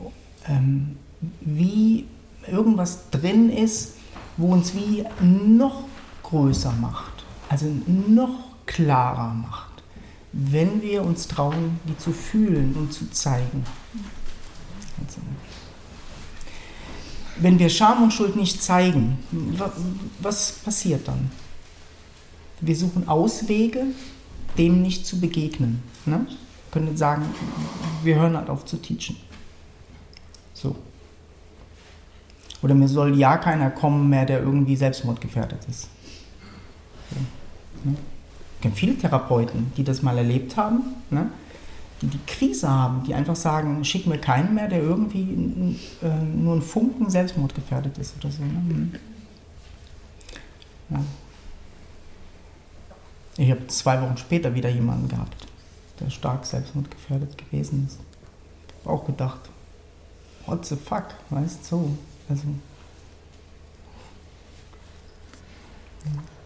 ähm, 0.48 0.98
wie 1.42 2.06
irgendwas 2.48 3.10
drin 3.10 3.50
ist, 3.50 3.96
wo 4.38 4.54
uns 4.54 4.76
wie 4.76 5.04
noch 5.22 5.86
größer 6.24 6.74
macht, 6.74 7.26
also 7.50 7.66
noch 7.88 8.47
klarer 8.68 9.34
macht, 9.34 9.82
wenn 10.34 10.82
wir 10.82 11.04
uns 11.04 11.28
trauen, 11.28 11.80
die 11.88 11.98
zu 11.98 12.12
fühlen 12.12 12.76
und 12.76 12.94
zu 12.94 13.10
zeigen. 13.10 13.66
Wenn 17.38 17.60
wir 17.60 17.70
Scham 17.70 18.04
und 18.04 18.14
Schuld 18.14 18.36
nicht 18.36 18.62
zeigen, 18.62 19.18
was 20.20 20.54
passiert 20.54 21.08
dann? 21.08 21.32
Wir 22.62 22.76
suchen 22.76 23.08
Auswege, 23.08 23.86
dem 24.58 24.82
nicht 24.82 25.06
zu 25.06 25.20
begegnen. 25.20 25.84
Ne? 26.06 26.26
Wir 26.28 26.72
können 26.72 26.98
sagen, 26.98 27.26
wir 28.04 28.16
hören 28.16 28.36
halt 28.36 28.50
auf 28.50 28.66
zu 28.66 28.78
teachen. 28.78 29.18
So. 30.54 30.76
Oder 32.64 32.74
mir 32.74 32.88
soll 32.88 33.18
ja 33.18 33.38
keiner 33.38 33.70
kommen 33.70 34.10
mehr, 34.10 34.26
der 34.26 34.40
irgendwie 34.40 34.76
selbstmordgefährdet 34.76 35.60
ist. 35.70 35.90
So. 37.12 37.90
Ne? 37.90 37.98
Kenne 38.62 38.76
viele 38.76 38.98
Therapeuten, 38.98 39.72
die 39.78 39.84
das 39.84 40.02
mal 40.02 40.18
erlebt 40.18 40.58
haben, 40.58 40.82
ne? 41.10 41.30
die 42.02 42.08
die 42.08 42.20
Krise 42.26 42.70
haben, 42.70 43.04
die 43.04 43.14
einfach 43.14 43.36
sagen, 43.36 43.84
schick 43.84 44.08
mir 44.08 44.20
keinen 44.20 44.54
mehr, 44.54 44.68
der 44.68 44.82
irgendwie 44.82 45.76
äh, 46.02 46.24
nur 46.24 46.56
ein 46.56 46.62
Funken 46.62 47.10
selbstmordgefährdet 47.10 47.98
ist 47.98 48.16
oder 48.20 48.32
so. 48.32 48.44
Ne? 48.44 48.50
Mhm. 48.50 48.92
Ja. 50.90 51.00
Ich 53.38 53.52
habe 53.52 53.68
zwei 53.68 54.02
Wochen 54.02 54.18
später 54.18 54.54
wieder 54.56 54.70
jemanden 54.70 55.08
gehabt, 55.08 55.48
der 56.00 56.10
stark 56.10 56.46
selbstmordgefährdet 56.46 57.38
gewesen 57.38 57.86
ist. 57.88 58.00
Ich 58.68 58.86
habe 58.86 58.98
auch 58.98 59.06
gedacht, 59.06 59.42
what 60.48 60.66
the 60.66 60.76
fuck, 60.76 61.06
weißt 61.30 61.72
du, 61.72 61.76
so. 61.76 61.98
Also, 62.30 62.44
ja. 66.06 66.37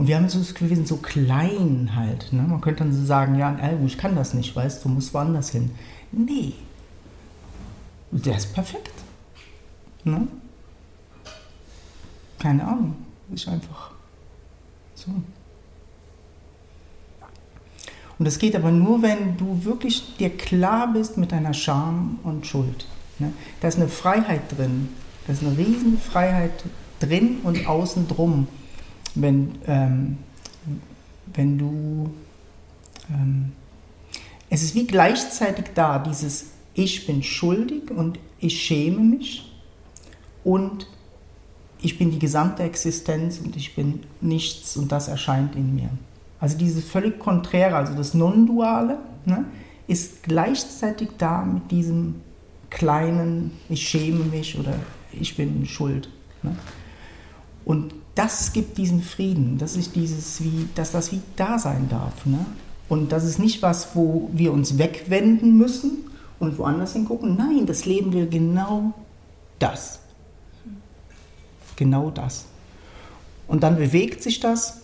Und 0.00 0.06
wir 0.06 0.16
haben 0.16 0.30
so 0.30 0.38
das 0.38 0.54
Gefühl, 0.54 0.86
so 0.86 0.96
klein 0.96 1.90
halt. 1.94 2.32
Ne? 2.32 2.40
Man 2.40 2.62
könnte 2.62 2.84
dann 2.84 2.92
so 2.94 3.04
sagen, 3.04 3.38
ja, 3.38 3.54
ich 3.84 3.98
kann 3.98 4.16
das 4.16 4.32
nicht, 4.32 4.56
weißt 4.56 4.82
du, 4.82 4.88
musst 4.88 5.12
woanders 5.12 5.50
hin. 5.50 5.72
Nee. 6.10 6.54
Der 8.10 8.38
ist 8.38 8.54
perfekt. 8.54 8.94
Ne? 10.04 10.26
Keine 12.38 12.66
Ahnung. 12.66 12.96
Ist 13.34 13.46
einfach 13.46 13.90
so. 14.94 15.10
Und 18.18 18.24
das 18.24 18.38
geht 18.38 18.56
aber 18.56 18.70
nur, 18.70 19.02
wenn 19.02 19.36
du 19.36 19.66
wirklich 19.66 20.16
dir 20.16 20.30
klar 20.30 20.94
bist 20.94 21.18
mit 21.18 21.30
deiner 21.30 21.52
Scham 21.52 22.20
und 22.22 22.46
Schuld. 22.46 22.86
Ne? 23.18 23.34
Da 23.60 23.68
ist 23.68 23.76
eine 23.76 23.88
Freiheit 23.88 24.56
drin. 24.56 24.88
Da 25.26 25.34
ist 25.34 25.42
eine 25.42 25.58
Riesenfreiheit 25.58 26.64
drin 27.00 27.40
und 27.42 27.66
außen 27.66 28.08
drum. 28.08 28.48
Wenn, 29.14 29.58
ähm, 29.66 30.18
wenn 31.34 31.58
du. 31.58 32.10
Ähm, 33.10 33.52
es 34.48 34.62
ist 34.62 34.74
wie 34.74 34.86
gleichzeitig 34.86 35.66
da, 35.74 35.98
dieses 35.98 36.50
Ich 36.74 37.06
bin 37.06 37.22
schuldig 37.22 37.90
und 37.90 38.18
ich 38.40 38.60
schäme 38.62 39.00
mich 39.00 39.52
und 40.42 40.86
ich 41.82 41.98
bin 41.98 42.10
die 42.10 42.18
gesamte 42.18 42.62
Existenz 42.62 43.38
und 43.38 43.56
ich 43.56 43.74
bin 43.74 44.00
nichts 44.20 44.76
und 44.76 44.90
das 44.92 45.08
erscheint 45.08 45.54
in 45.54 45.74
mir. 45.74 45.90
Also 46.40 46.56
dieses 46.56 46.84
völlig 46.84 47.18
Konträre, 47.18 47.76
also 47.76 47.94
das 47.94 48.14
Non-Duale, 48.14 48.98
ne, 49.24 49.44
ist 49.86 50.22
gleichzeitig 50.22 51.10
da 51.18 51.44
mit 51.44 51.70
diesem 51.70 52.16
kleinen, 52.70 53.52
ich 53.68 53.88
schäme 53.88 54.24
mich 54.24 54.58
oder 54.58 54.74
ich 55.12 55.36
bin 55.36 55.66
schuld. 55.66 56.08
Ne? 56.42 56.56
Und 57.64 57.94
das 58.14 58.52
gibt 58.52 58.78
diesen 58.78 59.02
Frieden, 59.02 59.58
das 59.58 59.76
ist 59.76 59.94
dieses, 59.94 60.42
wie, 60.42 60.68
dass 60.74 60.92
das 60.92 61.12
wie 61.12 61.20
da 61.36 61.58
sein 61.58 61.88
darf. 61.88 62.26
Ne? 62.26 62.44
Und 62.88 63.12
das 63.12 63.24
ist 63.24 63.38
nicht 63.38 63.62
was, 63.62 63.94
wo 63.94 64.28
wir 64.32 64.52
uns 64.52 64.78
wegwenden 64.78 65.56
müssen 65.56 66.10
und 66.40 66.58
woanders 66.58 66.92
hingucken. 66.92 67.36
Nein, 67.36 67.66
das 67.66 67.84
Leben 67.86 68.12
will 68.12 68.28
genau 68.28 68.92
das. 69.58 70.00
Genau 71.76 72.10
das. 72.10 72.46
Und 73.46 73.62
dann 73.62 73.76
bewegt 73.76 74.22
sich 74.22 74.40
das 74.40 74.82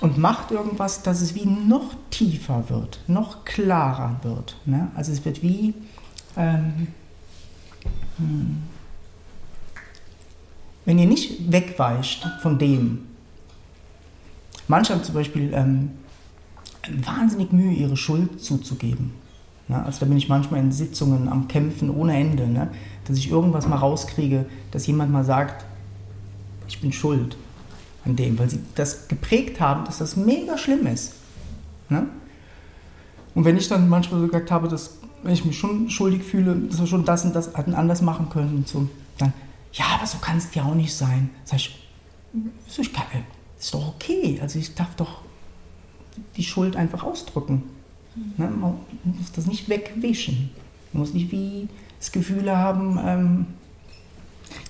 und 0.00 0.16
macht 0.16 0.50
irgendwas, 0.50 1.02
dass 1.02 1.20
es 1.20 1.34
wie 1.34 1.46
noch 1.46 1.94
tiefer 2.10 2.68
wird, 2.68 3.00
noch 3.06 3.44
klarer 3.44 4.20
wird. 4.22 4.56
Ne? 4.64 4.90
Also 4.94 5.12
es 5.12 5.24
wird 5.24 5.42
wie, 5.42 5.74
ähm, 6.36 6.88
hm, 8.16 8.62
wenn 10.84 10.98
ihr 10.98 11.06
nicht 11.06 11.52
wegweicht 11.52 12.26
von 12.42 12.58
dem, 12.58 13.06
manche 14.68 14.94
haben 14.94 15.04
zum 15.04 15.14
Beispiel 15.14 15.52
ähm, 15.54 15.90
wahnsinnig 17.02 17.52
Mühe, 17.52 17.72
ihre 17.72 17.96
Schuld 17.96 18.42
zuzugeben. 18.42 19.12
Ne? 19.68 19.84
Also 19.84 20.00
da 20.00 20.06
bin 20.06 20.16
ich 20.16 20.28
manchmal 20.28 20.60
in 20.60 20.72
Sitzungen 20.72 21.28
am 21.28 21.48
Kämpfen 21.48 21.90
ohne 21.90 22.16
Ende, 22.16 22.46
ne? 22.46 22.68
dass 23.06 23.16
ich 23.16 23.30
irgendwas 23.30 23.68
mal 23.68 23.76
rauskriege, 23.76 24.46
dass 24.70 24.86
jemand 24.86 25.12
mal 25.12 25.24
sagt, 25.24 25.64
ich 26.68 26.80
bin 26.80 26.92
schuld 26.92 27.36
an 28.04 28.16
dem, 28.16 28.38
weil 28.38 28.48
sie 28.48 28.60
das 28.74 29.08
geprägt 29.08 29.60
haben, 29.60 29.84
dass 29.84 29.98
das 29.98 30.16
mega 30.16 30.56
schlimm 30.56 30.86
ist. 30.86 31.14
Ne? 31.88 32.06
Und 33.34 33.44
wenn 33.44 33.56
ich 33.56 33.68
dann 33.68 33.88
manchmal 33.88 34.20
so 34.20 34.26
gesagt 34.26 34.50
habe, 34.50 34.68
dass 34.68 34.98
wenn 35.22 35.34
ich 35.34 35.44
mich 35.44 35.58
schon 35.58 35.90
schuldig 35.90 36.22
fühle, 36.22 36.56
dass 36.56 36.80
wir 36.80 36.86
schon 36.86 37.04
das 37.04 37.24
und 37.24 37.34
das 37.34 37.54
hätten 37.54 37.74
anders 37.74 38.02
machen 38.02 38.30
können 38.30 38.56
und 38.56 38.68
so, 38.68 38.88
dann, 39.18 39.32
ja, 39.72 39.84
aber 39.94 40.06
so 40.06 40.18
kann 40.18 40.38
es 40.38 40.54
ja 40.54 40.64
auch 40.64 40.74
nicht 40.74 40.94
sein. 40.94 41.30
Sag 41.44 41.58
ich, 41.58 41.88
ist, 42.66 42.78
ist 42.78 43.74
doch 43.74 43.88
okay. 43.94 44.38
Also 44.40 44.58
ich 44.58 44.74
darf 44.74 44.94
doch 44.96 45.22
die 46.36 46.44
Schuld 46.44 46.76
einfach 46.76 47.02
ausdrücken. 47.02 47.62
Ne? 48.36 48.50
Man 48.50 48.76
muss 49.04 49.32
das 49.32 49.46
nicht 49.46 49.68
wegwischen. 49.68 50.50
Man 50.92 51.02
muss 51.02 51.14
nicht 51.14 51.30
wie 51.30 51.68
das 51.98 52.12
Gefühl 52.12 52.50
haben, 52.50 52.98
ähm, 53.04 53.46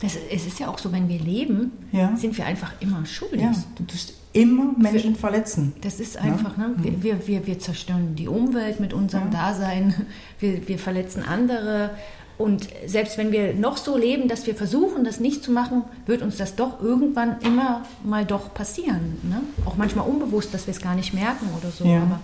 das, 0.00 0.16
es 0.30 0.46
ist 0.46 0.58
ja 0.58 0.68
auch 0.68 0.78
so, 0.78 0.92
wenn 0.92 1.08
wir 1.08 1.18
leben, 1.18 1.72
ja. 1.92 2.16
sind 2.16 2.36
wir 2.36 2.46
einfach 2.46 2.72
immer 2.80 3.04
schuldig. 3.06 3.40
Ja, 3.40 3.52
du 3.76 3.84
tust 3.84 4.14
immer 4.32 4.72
Menschen 4.78 5.16
verletzen. 5.16 5.72
Das 5.80 6.00
ist 6.00 6.16
einfach, 6.16 6.56
ja? 6.56 6.68
ne? 6.68 6.74
Mhm. 6.76 7.02
wir, 7.02 7.26
wir, 7.26 7.46
wir 7.46 7.58
zerstören 7.58 8.14
die 8.14 8.28
Umwelt 8.28 8.80
mit 8.80 8.92
unserem. 8.92 9.30
Dasein, 9.30 9.94
wir, 10.38 10.66
wir 10.68 10.78
verletzen 10.78 11.22
andere. 11.22 11.90
Und 12.40 12.68
selbst 12.86 13.18
wenn 13.18 13.32
wir 13.32 13.52
noch 13.52 13.76
so 13.76 13.98
leben, 13.98 14.26
dass 14.26 14.46
wir 14.46 14.54
versuchen, 14.54 15.04
das 15.04 15.20
nicht 15.20 15.44
zu 15.44 15.52
machen, 15.52 15.84
wird 16.06 16.22
uns 16.22 16.38
das 16.38 16.56
doch 16.56 16.80
irgendwann 16.80 17.38
immer 17.42 17.84
mal 18.02 18.24
doch 18.24 18.54
passieren. 18.54 19.18
Ne? 19.22 19.42
Auch 19.66 19.76
manchmal 19.76 20.08
unbewusst, 20.08 20.54
dass 20.54 20.66
wir 20.66 20.72
es 20.72 20.80
gar 20.80 20.94
nicht 20.94 21.12
merken 21.12 21.50
oder 21.58 21.70
so. 21.70 21.84
Ja. 21.84 21.98
Aber 21.98 22.20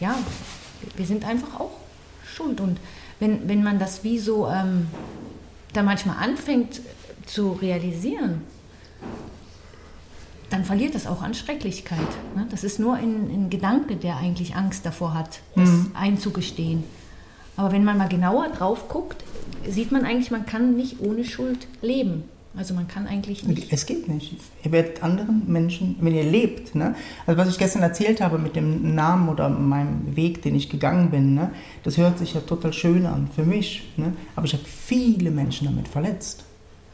ja, 0.00 0.14
wir 0.96 1.04
sind 1.04 1.26
einfach 1.26 1.60
auch 1.60 1.72
schuld. 2.24 2.62
Und 2.62 2.78
wenn, 3.20 3.46
wenn 3.46 3.62
man 3.62 3.78
das 3.78 4.02
wie 4.04 4.18
so 4.18 4.48
ähm, 4.48 4.86
da 5.74 5.82
manchmal 5.82 6.16
anfängt 6.16 6.80
zu 7.26 7.52
realisieren, 7.52 8.40
dann 10.48 10.64
verliert 10.64 10.94
das 10.94 11.06
auch 11.06 11.20
an 11.20 11.34
Schrecklichkeit. 11.34 11.98
Ne? 12.34 12.46
Das 12.50 12.64
ist 12.64 12.78
nur 12.78 12.94
ein, 12.94 13.28
ein, 13.30 13.50
Gedanke, 13.50 13.96
der 13.96 14.16
eigentlich 14.16 14.56
Angst 14.56 14.86
davor 14.86 15.12
hat, 15.12 15.40
das 15.54 15.68
mhm. 15.68 15.90
einzugestehen. 15.92 16.84
Aber 17.62 17.70
wenn 17.70 17.84
man 17.84 17.96
mal 17.96 18.08
genauer 18.08 18.48
drauf 18.48 18.88
guckt, 18.88 19.22
sieht 19.68 19.92
man 19.92 20.04
eigentlich, 20.04 20.32
man 20.32 20.44
kann 20.44 20.74
nicht 20.74 20.98
ohne 20.98 21.24
Schuld 21.24 21.68
leben. 21.80 22.24
Also 22.56 22.74
man 22.74 22.88
kann 22.88 23.06
eigentlich 23.06 23.44
nicht. 23.44 23.72
Es 23.72 23.86
geht 23.86 24.08
nicht. 24.08 24.34
Ihr 24.64 24.72
werdet 24.72 25.00
anderen 25.04 25.44
Menschen, 25.46 25.94
wenn 26.00 26.12
ihr 26.12 26.24
lebt, 26.24 26.74
ne? 26.74 26.96
also 27.24 27.40
was 27.40 27.48
ich 27.48 27.58
gestern 27.58 27.82
erzählt 27.82 28.20
habe 28.20 28.38
mit 28.38 28.56
dem 28.56 28.96
Namen 28.96 29.28
oder 29.28 29.48
meinem 29.48 30.16
Weg, 30.16 30.42
den 30.42 30.56
ich 30.56 30.70
gegangen 30.70 31.12
bin, 31.12 31.34
ne? 31.34 31.52
das 31.84 31.98
hört 31.98 32.18
sich 32.18 32.34
ja 32.34 32.40
total 32.40 32.72
schön 32.72 33.06
an 33.06 33.30
für 33.32 33.44
mich. 33.44 33.92
Ne? 33.96 34.12
Aber 34.34 34.44
ich 34.44 34.54
habe 34.54 34.64
viele 34.64 35.30
Menschen 35.30 35.68
damit 35.68 35.86
verletzt. 35.86 36.42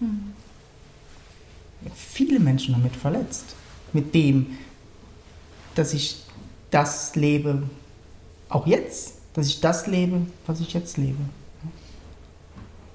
Hm. 0.00 0.35
Viele 1.94 2.40
Menschen 2.40 2.74
damit 2.74 2.94
verletzt. 2.94 3.57
Mit 3.94 4.14
dem, 4.14 4.59
dass 5.74 5.94
ich 5.94 6.24
das 6.70 7.16
lebe, 7.16 7.62
auch 8.50 8.66
jetzt, 8.66 9.17
dass 9.38 9.46
ich 9.46 9.61
das 9.61 9.87
lebe, 9.87 10.27
was 10.48 10.59
ich 10.59 10.72
jetzt 10.72 10.96
lebe. 10.96 11.20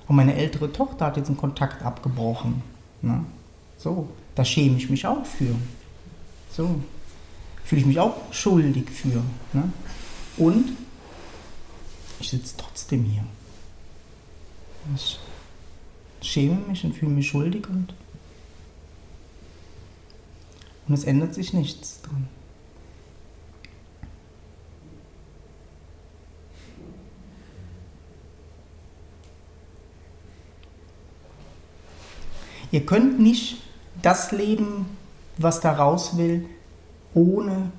Und 0.10 0.16
meine 0.18 0.36
ältere 0.36 0.74
Tochter 0.74 1.06
hat 1.06 1.16
jetzt 1.16 1.28
einen 1.28 1.38
Kontakt 1.38 1.82
abgebrochen. 1.82 2.62
Ne? 3.02 3.24
So, 3.78 4.10
da 4.36 4.44
schäme 4.44 4.76
ich 4.76 4.90
mich 4.90 5.08
auch 5.08 5.26
für. 5.26 5.56
So, 6.52 6.82
fühle 7.64 7.80
ich 7.80 7.88
mich 7.88 7.98
auch 7.98 8.18
schuldig 8.34 8.90
für. 8.90 9.24
Ne? 9.54 9.72
Und 10.36 10.74
ich 12.20 12.30
sitze 12.30 12.56
trotzdem 12.58 13.06
hier. 13.06 13.24
Ich 14.98 15.18
schäme 16.20 16.58
mich 16.68 16.84
und 16.84 16.94
fühle 16.94 17.14
mich 17.14 17.28
schuldig 17.30 17.70
und, 17.70 17.94
und 20.90 20.94
es 20.94 21.06
ändert 21.06 21.34
sich 21.36 21.54
nichts 21.54 22.02
dran. 22.02 22.28
Ihr 32.74 32.88
könnt 32.88 33.20
nicht 33.20 33.58
das 34.02 34.32
leben, 34.32 34.88
was 35.38 35.62
da 35.62 35.74
raus 35.74 36.18
will, 36.18 36.46
ohne 37.14 37.72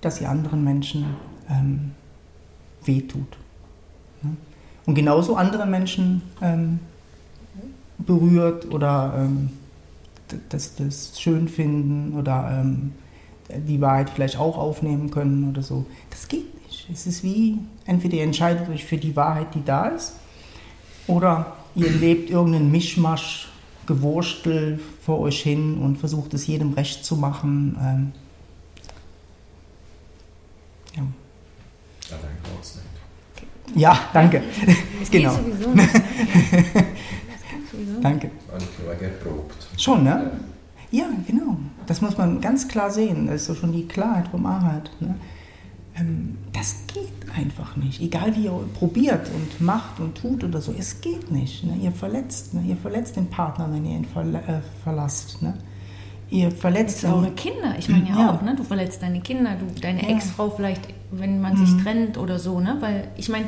dass 0.00 0.20
ihr 0.20 0.30
anderen 0.30 0.62
Menschen 0.62 1.16
ähm, 1.50 1.90
wehtut. 2.84 3.36
Und 4.86 4.94
genauso 4.94 5.34
andere 5.34 5.66
Menschen 5.66 6.22
ähm, 6.40 6.78
berührt 7.98 8.72
oder 8.72 9.14
ähm, 9.18 9.50
das, 10.48 10.76
das 10.76 11.20
schön 11.20 11.48
finden 11.48 12.16
oder 12.16 12.60
ähm, 12.60 12.92
die 13.66 13.80
Wahrheit 13.80 14.10
vielleicht 14.10 14.38
auch 14.38 14.58
aufnehmen 14.58 15.10
können 15.10 15.50
oder 15.50 15.64
so. 15.64 15.86
Das 16.10 16.28
geht 16.28 16.54
nicht. 16.64 16.88
Es 16.88 17.08
ist 17.08 17.24
wie, 17.24 17.58
entweder 17.84 18.18
ihr 18.18 18.22
entscheidet 18.22 18.68
euch 18.68 18.84
für 18.84 18.96
die 18.96 19.16
Wahrheit, 19.16 19.56
die 19.56 19.64
da 19.64 19.86
ist, 19.86 20.14
oder 21.08 21.56
ihr 21.74 21.90
lebt 21.90 22.30
irgendeinen 22.30 22.70
Mischmasch 22.70 23.48
Gewurstel 23.86 24.80
vor 25.04 25.20
euch 25.20 25.40
hin 25.42 25.78
und 25.78 25.98
versucht 25.98 26.34
es 26.34 26.46
jedem 26.46 26.72
recht 26.74 27.04
zu 27.04 27.16
machen. 27.16 27.76
Ähm, 27.80 28.12
ja. 30.96 31.02
Ja, 33.74 33.98
danke. 34.12 34.42
Das 35.00 35.10
genau. 35.10 35.32
Sowieso 35.34 35.70
nicht. 35.74 35.90
danke. 38.00 38.30
geprobt. 39.00 39.66
Schon, 39.76 40.04
ne? 40.04 40.30
Ja, 40.90 41.06
genau. 41.26 41.56
Das 41.86 42.00
muss 42.00 42.16
man 42.16 42.40
ganz 42.40 42.68
klar 42.68 42.90
sehen. 42.90 43.26
Das 43.26 43.42
ist 43.42 43.46
so 43.46 43.54
schon 43.54 43.72
die 43.72 43.86
Klarheit 43.86 44.28
vom 44.28 44.46
Arbeit. 44.46 44.90
Ne? 45.00 45.16
Ähm, 45.98 46.36
das 46.52 46.76
geht 46.92 47.08
einfach 47.36 47.76
nicht. 47.76 48.00
Egal 48.00 48.34
wie 48.36 48.44
ihr 48.44 48.52
probiert 48.78 49.28
und 49.34 49.60
macht 49.60 50.00
und 50.00 50.16
tut 50.16 50.44
oder 50.44 50.60
so, 50.60 50.74
es 50.78 51.00
geht 51.00 51.30
nicht. 51.30 51.64
Ne? 51.64 51.76
Ihr 51.82 51.92
verletzt, 51.92 52.54
ne? 52.54 52.62
ihr 52.66 52.76
verletzt 52.76 53.16
den 53.16 53.28
Partner, 53.28 53.68
wenn 53.72 53.84
ihr 53.84 53.96
ihn 53.96 54.04
verla 54.04 54.38
äh, 54.40 54.60
verlasst. 54.82 55.42
Ne? 55.42 55.54
ihr 56.28 56.50
verletzt 56.50 57.02
Jetzt 57.04 57.12
eure 57.12 57.30
Kinder, 57.30 57.76
ich 57.78 57.88
meine 57.88 58.08
ja, 58.08 58.18
Ja. 58.18 58.30
auch, 58.34 58.42
ne? 58.42 58.56
Du 58.56 58.64
verletzt 58.64 59.00
deine 59.00 59.20
Kinder, 59.20 59.56
du, 59.60 59.80
deine 59.80 60.02
Ja. 60.02 60.08
Ex-Frau 60.16 60.50
vielleicht, 60.50 60.82
wenn 61.12 61.40
man 61.40 61.56
sich 61.56 61.82
trennt 61.84 62.18
oder 62.18 62.40
so, 62.40 62.58
ne? 62.58 62.76
Weil 62.80 63.08
ich 63.16 63.28
meine, 63.28 63.46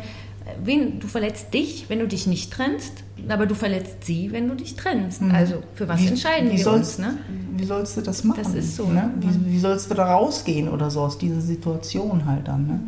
wen, 0.63 1.01
du 1.01 1.09
verletzt 1.09 1.53
dich, 1.53 1.87
wenn 1.89 1.99
du 1.99 2.07
dich 2.07 2.29
nicht 2.29 2.53
trennst, 2.53 3.03
aber 3.29 3.47
du 3.47 3.55
verletzt 3.55 4.05
sie, 4.05 4.31
wenn 4.33 4.49
du 4.49 4.55
dich 4.55 4.77
trennst. 4.77 5.23
Also 5.33 5.63
für 5.75 5.89
was 5.89 6.01
Wie- 6.01 6.09
entscheiden 6.09 6.51
wie 6.51 6.57
wir 6.59 6.65
sollst, 6.65 6.99
uns, 6.99 7.07
ne? 7.09 7.19
Wie 7.57 7.65
sollst 7.65 7.97
du 7.97 8.01
das 8.03 8.25
machen? 8.25 8.41
Das 8.43 8.55
ist 8.55 8.77
so, 8.77 8.87
Ne? 8.89 9.11
Wie, 9.21 9.53
wie 9.53 9.59
sollst 9.59 9.91
du 9.91 9.95
da 9.95 10.13
rausgehen 10.15 10.69
oder 10.69 10.91
so 10.91 11.01
aus 11.01 11.19
dieser 11.19 11.41
Situation 11.41 12.27
halt 12.27 12.47
dann? 12.49 12.67
Ne? 12.67 12.81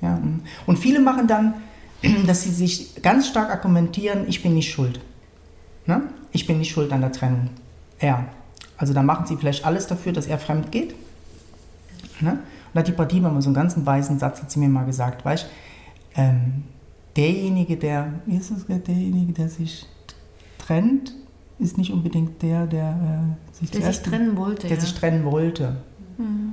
Ja. 0.00 0.16
mm. 0.16 0.42
Und 0.66 0.78
viele 0.78 1.00
machen 1.00 1.26
dann, 1.26 1.54
dass 2.26 2.42
sie 2.42 2.50
sich 2.50 3.02
ganz 3.02 3.28
stark 3.28 3.50
argumentieren, 3.50 4.24
ich 4.28 4.42
bin 4.42 4.54
nicht 4.54 4.70
schuld. 4.72 5.00
Ne? 5.86 6.02
Ich 6.32 6.46
bin 6.46 6.58
nicht 6.58 6.70
schuld 6.70 6.92
an 6.92 7.00
der 7.00 7.12
Trennung. 7.12 7.50
Er. 7.98 8.24
Also 8.76 8.94
dann 8.94 9.06
machen 9.06 9.26
sie 9.26 9.36
vielleicht 9.36 9.64
alles 9.64 9.86
dafür, 9.86 10.12
dass 10.12 10.26
er 10.26 10.38
fremd 10.38 10.72
geht. 10.72 10.94
Ne? 12.20 12.32
Und 12.32 12.38
da 12.74 12.80
hat 12.80 12.88
die 12.88 12.92
Partie 12.92 13.20
mal 13.20 13.40
so 13.42 13.48
einen 13.48 13.54
ganzen 13.54 13.84
weisen 13.84 14.18
Satz, 14.18 14.40
hat 14.42 14.50
sie 14.50 14.58
mir 14.60 14.68
mal 14.68 14.84
gesagt, 14.84 15.24
weißt 15.24 15.46
ähm, 16.16 16.64
derjenige, 17.16 17.76
der, 17.76 18.12
wie 18.26 18.36
ist 18.36 18.50
es, 18.50 18.66
derjenige, 18.66 19.32
der 19.32 19.48
sich 19.48 19.86
trennt, 20.58 21.14
ist 21.58 21.76
nicht 21.76 21.92
unbedingt 21.92 22.40
der, 22.42 22.66
der 22.66 23.36
äh, 23.52 23.56
sich 23.58 23.70
Der 23.70 23.92
sich 23.92 24.02
trennen 24.02 24.36
wollte, 24.36 24.66
Der 24.68 24.76
ja. 24.76 24.80
sich 24.80 24.94
trennen 24.94 25.24
wollte. 25.24 25.76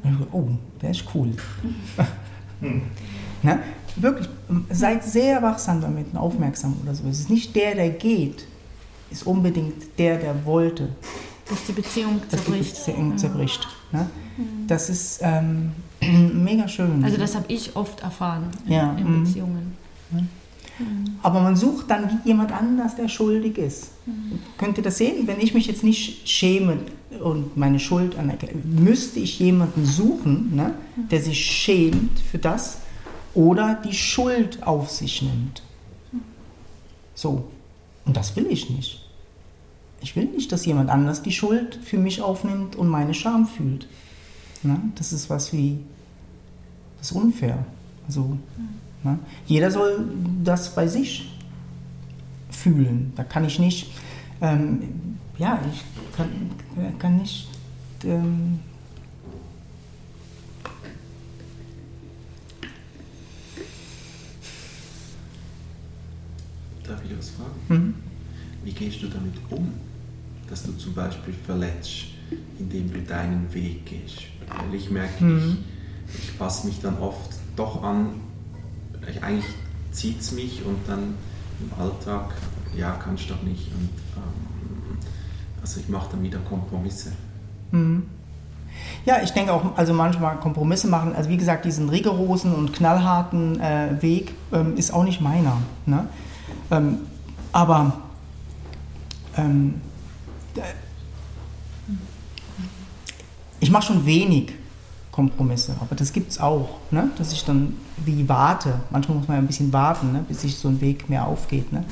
So, 0.04 0.28
Oh, 0.32 0.48
der 0.82 0.92
ist 0.92 1.04
cool. 1.14 1.34
ne? 3.44 3.60
Wirklich, 3.98 4.30
seid 4.70 5.04
sehr 5.04 5.42
wachsam 5.42 5.82
damit 5.82 6.08
und 6.12 6.18
aufmerksam 6.18 6.76
oder 6.84 6.94
so. 6.94 7.04
Es 7.10 7.20
ist 7.20 7.30
nicht 7.30 7.56
der, 7.56 7.76
der 7.76 7.90
geht, 7.90 8.46
ist 9.10 9.26
unbedingt 9.26 9.98
der, 9.98 10.18
der 10.18 10.46
wollte, 10.46 10.90
Dass 11.50 11.66
die 11.66 11.72
Beziehung 11.74 12.22
dass 12.30 12.42
die 12.42 12.46
zerbricht. 12.46 12.76
Beziehung 12.76 13.18
zerbricht. 13.18 13.68
Ne? 13.92 14.10
Das 14.68 14.90
ist 14.90 15.20
ähm, 15.24 15.72
mega 16.02 16.68
schön. 16.68 17.04
Also 17.04 17.18
das 17.18 17.36
habe 17.36 17.46
ich 17.48 17.76
oft 17.76 18.02
erfahren 18.02 18.44
in, 18.66 18.72
Ja, 18.72 18.94
in 18.98 19.22
mhm. 19.22 19.26
Aber 21.28 21.42
man 21.42 21.58
sucht 21.58 21.90
dann 21.90 22.10
wie 22.10 22.30
jemand 22.30 22.54
anders, 22.54 22.96
der 22.96 23.10
schuldig 23.10 23.58
ist. 23.58 23.90
Könnt 24.58 24.78
ihr 24.78 24.84
das 24.84 24.98
sehen? 24.98 25.28
Wenn 25.28 25.42
ich 25.42 25.54
mich 25.54 25.68
jetzt 25.68 25.84
nicht 25.84 26.26
schäme 26.30 26.78
und 27.22 27.58
meine 27.58 27.82
Schuld 27.82 28.18
anerkenne, 28.18 28.62
müsste 28.64 29.20
ich 29.20 29.38
jemanden 29.38 29.86
suchen, 29.86 30.56
ne, 30.56 30.74
der 31.12 31.22
sich 31.22 31.38
schämt 31.46 32.18
für 32.18 32.38
das 32.38 32.78
oder 33.34 33.76
die 33.76 33.92
Schuld 33.92 34.64
auf 34.64 34.90
sich 34.90 35.22
nimmt. 35.22 35.64
So. 37.14 37.44
Und 38.06 38.16
das 38.16 38.38
will 38.38 38.48
ich 38.50 38.70
nicht. 38.70 39.06
Ich 40.00 40.16
will 40.16 40.28
nicht, 40.28 40.54
dass 40.54 40.66
jemand 40.66 40.90
anders 40.90 41.24
die 41.24 41.34
Schuld 41.34 41.78
für 41.84 41.98
mich 41.98 42.22
aufnimmt 42.22 42.78
und 42.78 42.88
meine 42.88 43.14
Scham 43.14 43.48
fühlt. 43.48 43.90
Ne? 44.64 44.80
Das 44.96 45.12
ist 45.12 45.30
was 45.30 45.52
wie, 45.52 45.80
das 47.00 47.12
ist 47.12 47.18
unfair. 47.18 47.66
Also, 48.06 48.38
ne? 49.08 49.20
Jeder 49.46 49.72
soll 49.72 50.06
das 50.44 50.74
bei 50.76 50.88
sich 50.88 51.32
fühlen. 52.50 53.14
Da 53.16 53.24
kann 53.24 53.46
ich 53.46 53.60
nicht, 53.60 53.92
ähm, 54.42 54.82
ja, 55.38 55.60
ich 55.72 55.84
kann, 56.16 56.30
kann 57.00 57.18
nicht, 57.18 57.48
ähm, 58.04 58.60
Darf 66.88 67.02
ich 67.04 67.18
was 67.18 67.30
fragen? 67.32 67.52
hm? 67.68 67.94
Wie 68.64 68.72
gehst 68.72 69.02
du 69.04 69.08
damit 69.08 69.34
um, 69.50 69.74
dass 70.50 70.64
du 70.64 70.72
zum 70.74 70.94
Beispiel 70.94 71.34
verletzt, 71.46 72.06
indem 72.60 72.92
du 72.92 73.02
deinen 73.02 73.54
Weg 73.54 73.86
gehst? 73.86 74.24
Weil 74.48 74.74
ich 74.76 74.90
merke, 74.90 75.24
Mhm. 75.24 75.58
ich, 76.14 76.20
ich 76.30 76.38
passe 76.38 76.68
mich 76.68 76.80
dann 76.82 76.98
oft 77.00 77.32
doch 77.56 77.84
an, 77.84 78.10
eigentlich 79.22 79.46
zieht 79.92 80.22
es 80.22 80.32
mich 80.32 80.64
und 80.66 80.78
dann 80.88 81.16
im 81.60 81.72
Alltag, 81.82 82.36
ja, 82.76 82.92
kannst 83.04 83.30
du 83.30 83.34
doch 83.34 83.44
nicht. 83.44 83.68
Und, 83.74 83.90
ähm, 84.16 84.98
also 85.62 85.80
ich 85.80 85.90
mache 85.90 86.10
dann 86.12 86.24
wieder 86.24 86.40
Kompromisse. 86.40 87.12
Mhm. 87.72 88.04
Ja, 89.06 89.22
ich 89.24 89.32
denke 89.32 89.54
auch, 89.54 89.76
also 89.76 89.94
manchmal 89.94 90.38
Kompromisse 90.38 90.88
machen, 90.88 91.16
also 91.16 91.30
wie 91.30 91.38
gesagt, 91.38 91.66
diesen 91.66 91.90
rigorosen 91.90 92.54
und 92.54 92.74
knallharten 92.74 93.60
äh, 93.60 94.02
Weg 94.02 94.36
ähm, 94.52 94.78
ist 94.78 94.94
auch 94.94 95.04
nicht 95.04 95.22
meiner. 95.22 95.58
Ne? 95.86 96.08
Ähm, 96.70 97.00
aber 97.52 97.94
ähm, 99.36 99.82
äh, 100.56 100.62
ich 103.60 103.72
mache 103.72 103.88
schon 103.88 104.06
wenig 104.06 104.54
Kompromisse, 105.18 105.76
aber 105.82 105.96
das 105.96 106.14
gibt 106.14 106.30
es 106.30 106.40
auch, 106.40 106.78
ne? 106.92 107.10
dass 107.18 107.34
ich 107.34 107.44
dann 107.44 107.74
wie 108.06 108.30
warte. 108.30 108.82
Manchmal 108.92 109.18
muss 109.18 109.28
man 109.28 109.38
ja 109.38 109.42
ein 109.42 109.48
bisschen 109.48 109.74
warten, 109.74 110.12
ne? 110.14 110.24
bis 110.28 110.42
sich 110.42 110.58
so 110.58 110.68
ein 110.68 110.80
Weg 110.80 111.10
mehr 111.10 111.26
aufgeht. 111.26 111.74
Ne? 111.74 111.84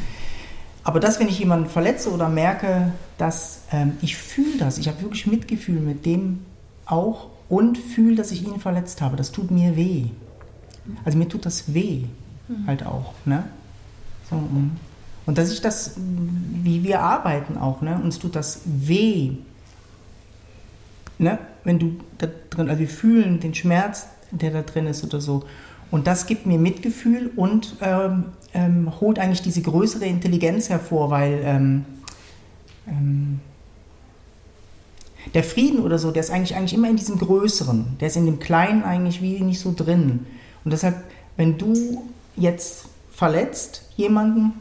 Aber 0.84 1.00
das, 1.00 1.20
wenn 1.20 1.28
ich 1.28 1.40
jemanden 1.40 1.68
verletze 1.68 2.12
oder 2.12 2.30
merke, 2.30 2.92
dass 3.18 3.62
ähm, 3.72 3.94
ich 4.04 4.16
fühle 4.16 4.60
das, 4.60 4.78
ich 4.78 4.88
habe 4.88 5.02
wirklich 5.02 5.26
Mitgefühl 5.26 5.80
mit 5.80 6.06
dem 6.06 6.42
auch 6.86 7.30
und 7.50 7.80
fühle, 7.80 8.16
dass 8.16 8.30
ich 8.30 8.46
ihn 8.46 8.60
verletzt 8.60 9.02
habe, 9.02 9.16
das 9.18 9.32
tut 9.32 9.50
mir 9.50 9.76
weh. 9.76 10.04
Also 11.04 11.18
mir 11.18 11.28
tut 11.28 11.48
das 11.48 11.74
weh 11.74 12.04
halt 12.68 12.86
auch. 12.86 13.16
Ne? 13.26 13.44
So, 14.30 14.36
mm. 14.36 14.78
und 15.26 15.38
dass 15.40 15.52
ich 15.52 15.62
das, 15.62 15.96
wie 15.98 16.84
wir 16.84 17.02
arbeiten 17.02 17.58
auch, 17.58 17.82
ne? 17.82 18.00
uns 18.04 18.20
tut 18.20 18.36
das 18.36 18.62
weh. 18.66 19.32
Ne? 21.18 21.38
Wenn 21.64 21.80
du 21.80 21.96
da 22.18 22.28
drin, 22.50 22.70
also 22.70 22.80
wir 22.80 22.90
fühlen 22.90 23.40
den 23.40 23.54
Schmerz, 23.54 24.08
der 24.32 24.52
da 24.52 24.62
drin 24.62 24.88
ist 24.88 25.04
oder 25.04 25.22
so. 25.22 25.44
Und 25.92 26.08
das 26.08 26.26
gibt 26.26 26.46
mir 26.46 26.58
Mitgefühl 26.58 27.32
und 27.36 27.78
ähm, 27.82 28.26
ähm, 28.54 28.92
holt 29.00 29.20
eigentlich 29.20 29.42
diese 29.42 29.62
größere 29.62 30.06
Intelligenz 30.06 30.70
hervor, 30.70 31.10
weil 31.10 31.42
ähm, 31.44 31.86
ähm, 32.88 33.40
der 35.34 35.44
Frieden 35.44 35.80
oder 35.80 35.98
so, 35.98 36.12
der 36.12 36.22
ist 36.22 36.32
eigentlich, 36.32 36.56
eigentlich 36.56 36.74
immer 36.74 36.90
in 36.90 36.98
diesem 36.98 37.18
Größeren. 37.18 37.98
Der 38.00 38.08
ist 38.08 38.16
in 38.16 38.26
dem 38.26 38.40
Kleinen 38.40 38.84
eigentlich 38.84 39.22
wie 39.22 39.40
nicht 39.42 39.60
so 39.60 39.74
drin. 39.76 40.26
Und 40.64 40.72
deshalb, 40.72 40.96
wenn 41.38 41.58
du 41.58 42.04
jetzt 42.36 42.86
verletzt 43.12 43.90
jemanden, 43.96 44.54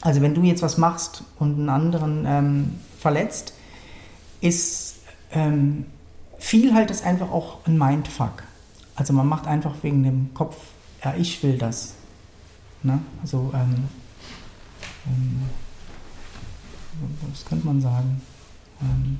also 0.00 0.20
wenn 0.20 0.34
du 0.34 0.42
jetzt 0.42 0.62
was 0.62 0.78
machst 0.78 1.24
und 1.38 1.58
einen 1.58 1.68
anderen 1.68 2.24
ähm, 2.26 2.70
verletzt, 2.98 3.54
ist 4.40 4.93
ähm, 5.34 5.86
viel 6.38 6.74
halt 6.74 6.90
ist 6.90 7.04
einfach 7.04 7.30
auch 7.30 7.66
ein 7.66 7.78
Mindfuck. 7.78 8.44
Also 8.96 9.12
man 9.12 9.28
macht 9.28 9.46
einfach 9.46 9.74
wegen 9.82 10.02
dem 10.02 10.32
Kopf, 10.34 10.56
ja, 11.04 11.14
ich 11.16 11.42
will 11.42 11.58
das. 11.58 11.94
Ne? 12.82 12.98
Also, 13.22 13.50
ähm, 13.54 13.88
ähm, 15.06 15.42
was 17.28 17.44
könnte 17.44 17.66
man 17.66 17.80
sagen? 17.80 18.20
Ähm, 18.80 19.18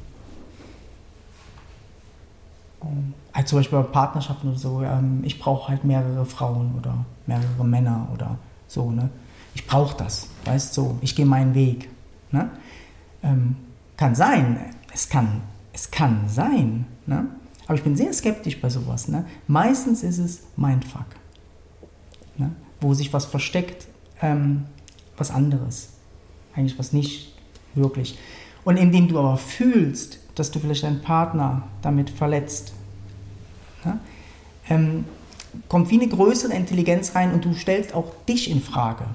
ähm, 2.83 3.15
halt 3.33 3.49
zum 3.49 3.59
Beispiel 3.59 3.79
bei 3.79 3.85
Partnerschaften 3.89 4.49
oder 4.49 4.59
so, 4.59 4.83
ähm, 4.83 5.23
ich 5.25 5.39
brauche 5.41 5.69
halt 5.69 5.85
mehrere 5.85 6.25
Frauen 6.25 6.75
oder 6.79 7.05
mehrere 7.27 7.65
Männer 7.65 8.09
oder 8.13 8.39
so, 8.69 8.91
ne? 8.91 9.11
Ich 9.55 9.67
brauche 9.67 9.97
das, 9.97 10.29
weißt 10.45 10.77
du, 10.77 10.83
so, 10.83 10.99
ich 11.01 11.15
gehe 11.15 11.27
meinen 11.27 11.55
Weg. 11.55 11.89
Ne? 12.33 12.51
Ähm, 13.23 13.57
kann 13.97 14.15
sein, 14.15 14.59
es 14.93 15.09
kann, 15.09 15.43
es 15.75 15.91
kann 15.91 16.29
sein, 16.29 16.87
ne? 17.07 17.27
aber 17.67 17.75
ich 17.75 17.83
bin 17.83 17.97
sehr 17.97 18.13
skeptisch 18.13 18.61
bei 18.61 18.71
sowas. 18.71 19.09
Ne? 19.09 19.27
Meistens 19.49 20.03
ist 20.03 20.19
es 20.19 20.43
Mindfuck, 20.57 21.07
ne? 22.39 22.53
wo 22.81 22.95
sich 22.95 23.13
was 23.13 23.27
versteckt, 23.27 23.89
ähm, 24.23 24.65
was 25.17 25.31
anderes, 25.31 25.91
eigentlich 26.55 26.79
was 26.79 26.93
nicht 26.93 27.35
wirklich. 27.75 28.19
Und 28.65 28.77
indem 28.77 29.09
du 29.09 29.19
aber 29.19 29.37
fühlst, 29.37 30.21
dass 30.37 30.51
du 30.51 30.61
vielleicht 30.61 30.85
deinen 30.85 31.03
Partner 31.03 31.65
damit 31.83 32.09
verletzt, 32.09 32.73
ne? 33.85 33.99
ähm, 34.71 35.05
kommt 35.69 35.91
wie 35.91 36.01
eine 36.01 36.09
größere 36.09 36.55
Intelligenz 36.55 37.17
rein 37.17 37.33
und 37.33 37.45
du 37.45 37.53
stellst 37.53 37.95
auch 37.95 38.13
dich 38.29 38.49
in 38.49 38.61
Frage. 38.61 39.07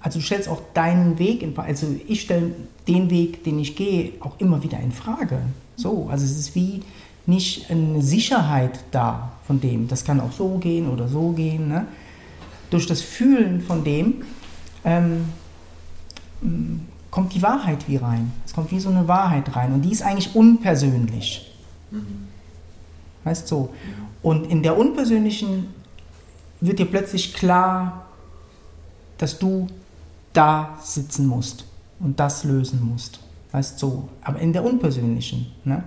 Also 0.00 0.20
du 0.20 0.24
stellst 0.24 0.48
auch 0.48 0.62
deinen 0.74 1.18
Weg 1.18 1.42
in 1.42 1.54
Frage. 1.54 1.68
Also 1.68 1.88
ich 2.06 2.20
stelle 2.20 2.52
den 2.88 3.10
Weg, 3.10 3.44
den 3.44 3.58
ich 3.58 3.76
gehe, 3.76 4.12
auch 4.20 4.38
immer 4.38 4.62
wieder 4.62 4.78
in 4.78 4.92
Frage. 4.92 5.40
So, 5.76 6.08
also 6.10 6.24
es 6.24 6.38
ist 6.38 6.54
wie 6.54 6.82
nicht 7.26 7.70
eine 7.70 8.02
Sicherheit 8.02 8.80
da 8.90 9.32
von 9.46 9.60
dem. 9.60 9.88
Das 9.88 10.04
kann 10.04 10.20
auch 10.20 10.32
so 10.32 10.58
gehen 10.58 10.88
oder 10.88 11.08
so 11.08 11.30
gehen. 11.30 11.68
Ne? 11.68 11.86
Durch 12.70 12.86
das 12.86 13.00
Fühlen 13.00 13.60
von 13.62 13.84
dem 13.84 14.22
ähm, 14.84 15.26
kommt 17.10 17.34
die 17.34 17.42
Wahrheit 17.42 17.88
wie 17.88 17.96
rein. 17.96 18.32
Es 18.44 18.52
kommt 18.52 18.70
wie 18.70 18.80
so 18.80 18.90
eine 18.90 19.08
Wahrheit 19.08 19.56
rein 19.56 19.72
und 19.72 19.82
die 19.82 19.92
ist 19.92 20.02
eigentlich 20.02 20.34
unpersönlich. 20.34 21.50
Weißt? 23.24 23.48
So. 23.48 23.72
Und 24.22 24.50
in 24.50 24.62
der 24.62 24.76
unpersönlichen 24.76 25.68
wird 26.60 26.78
dir 26.78 26.86
plötzlich 26.86 27.32
klar, 27.32 28.06
dass 29.16 29.38
du 29.38 29.68
da 30.32 30.76
sitzen 30.82 31.26
musst 31.26 31.66
und 32.00 32.20
das 32.20 32.44
lösen 32.44 32.88
musst. 32.90 33.20
Weißt 33.52 33.78
so, 33.78 34.08
aber 34.22 34.40
in 34.40 34.52
der 34.52 34.64
unpersönlichen. 34.64 35.46
Ne? 35.64 35.82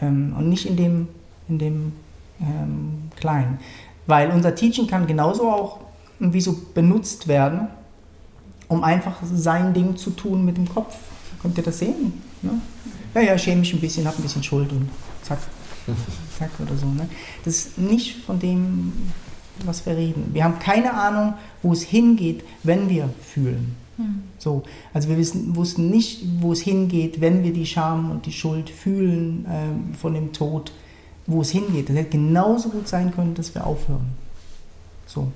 Ähm, 0.00 0.34
und 0.38 0.48
nicht 0.48 0.66
in 0.66 0.76
dem, 0.76 1.08
in 1.48 1.58
dem 1.58 1.92
ähm, 2.40 3.10
Kleinen. 3.16 3.58
Weil 4.06 4.30
unser 4.30 4.54
Teaching 4.54 4.86
kann 4.86 5.06
genauso 5.06 5.50
auch 5.50 5.80
wie 6.18 6.40
so 6.40 6.56
benutzt 6.74 7.28
werden, 7.28 7.68
um 8.68 8.84
einfach 8.84 9.16
sein 9.34 9.74
Ding 9.74 9.96
zu 9.96 10.10
tun 10.10 10.44
mit 10.44 10.56
dem 10.56 10.68
Kopf. 10.68 10.96
Könnt 11.42 11.58
ihr 11.58 11.64
das 11.64 11.78
sehen? 11.78 12.22
Ne? 12.42 12.60
Ja, 13.14 13.36
schäme 13.38 13.60
mich 13.60 13.72
ein 13.72 13.80
bisschen, 13.80 14.06
habe 14.06 14.16
ein 14.18 14.22
bisschen 14.22 14.42
Schuld 14.42 14.70
und 14.72 14.88
zack, 15.22 15.38
zack 16.38 16.50
oder 16.60 16.76
so. 16.76 16.86
Ne? 16.86 17.08
Das 17.44 17.54
ist 17.54 17.78
nicht 17.78 18.24
von 18.24 18.38
dem, 18.38 18.92
was 19.64 19.84
wir 19.86 19.96
reden. 19.96 20.30
Wir 20.32 20.44
haben 20.44 20.58
keine 20.58 20.94
Ahnung, 20.94 21.34
wo 21.62 21.72
es 21.72 21.82
hingeht, 21.82 22.44
wenn 22.62 22.88
wir 22.88 23.08
fühlen. 23.22 23.76
Hm. 23.96 24.22
So, 24.38 24.62
also 24.92 25.08
wir 25.08 25.16
wissen, 25.16 25.56
wussten 25.56 25.90
nicht, 25.90 26.22
wo 26.40 26.52
es 26.52 26.60
hingeht, 26.60 27.20
wenn 27.20 27.42
wir 27.42 27.52
die 27.52 27.66
Scham 27.66 28.10
und 28.10 28.26
die 28.26 28.32
Schuld 28.32 28.70
fühlen 28.70 29.46
äh, 29.46 29.96
von 29.96 30.14
dem 30.14 30.32
Tod, 30.32 30.72
wo 31.26 31.40
es 31.40 31.50
hingeht. 31.50 31.88
Das 31.88 31.96
hätte 31.96 32.10
genauso 32.10 32.68
gut 32.68 32.88
sein 32.88 33.12
können, 33.12 33.34
dass 33.34 33.54
wir 33.54 33.66
aufhören. 33.66 34.06
So. 35.06 35.32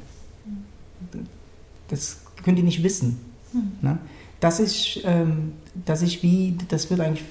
Das 1.89 2.21
könnt 2.43 2.59
ihr 2.59 2.65
nicht 2.65 2.83
wissen. 2.83 3.19
Hm. 3.53 3.73
Ne? 3.83 3.99
Das 4.41 4.61
ist, 4.61 5.01
ähm, 5.05 5.53
das 5.85 6.03
ist 6.03 6.23
wie, 6.23 6.57
das 6.69 6.91
wird 6.91 7.01
eigentlich 7.01 7.25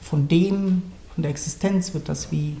von 0.00 0.28
dem, 0.28 0.82
von 1.14 1.22
der 1.22 1.30
Existenz 1.30 1.92
wird 1.94 2.08
das 2.08 2.30
wie 2.32 2.56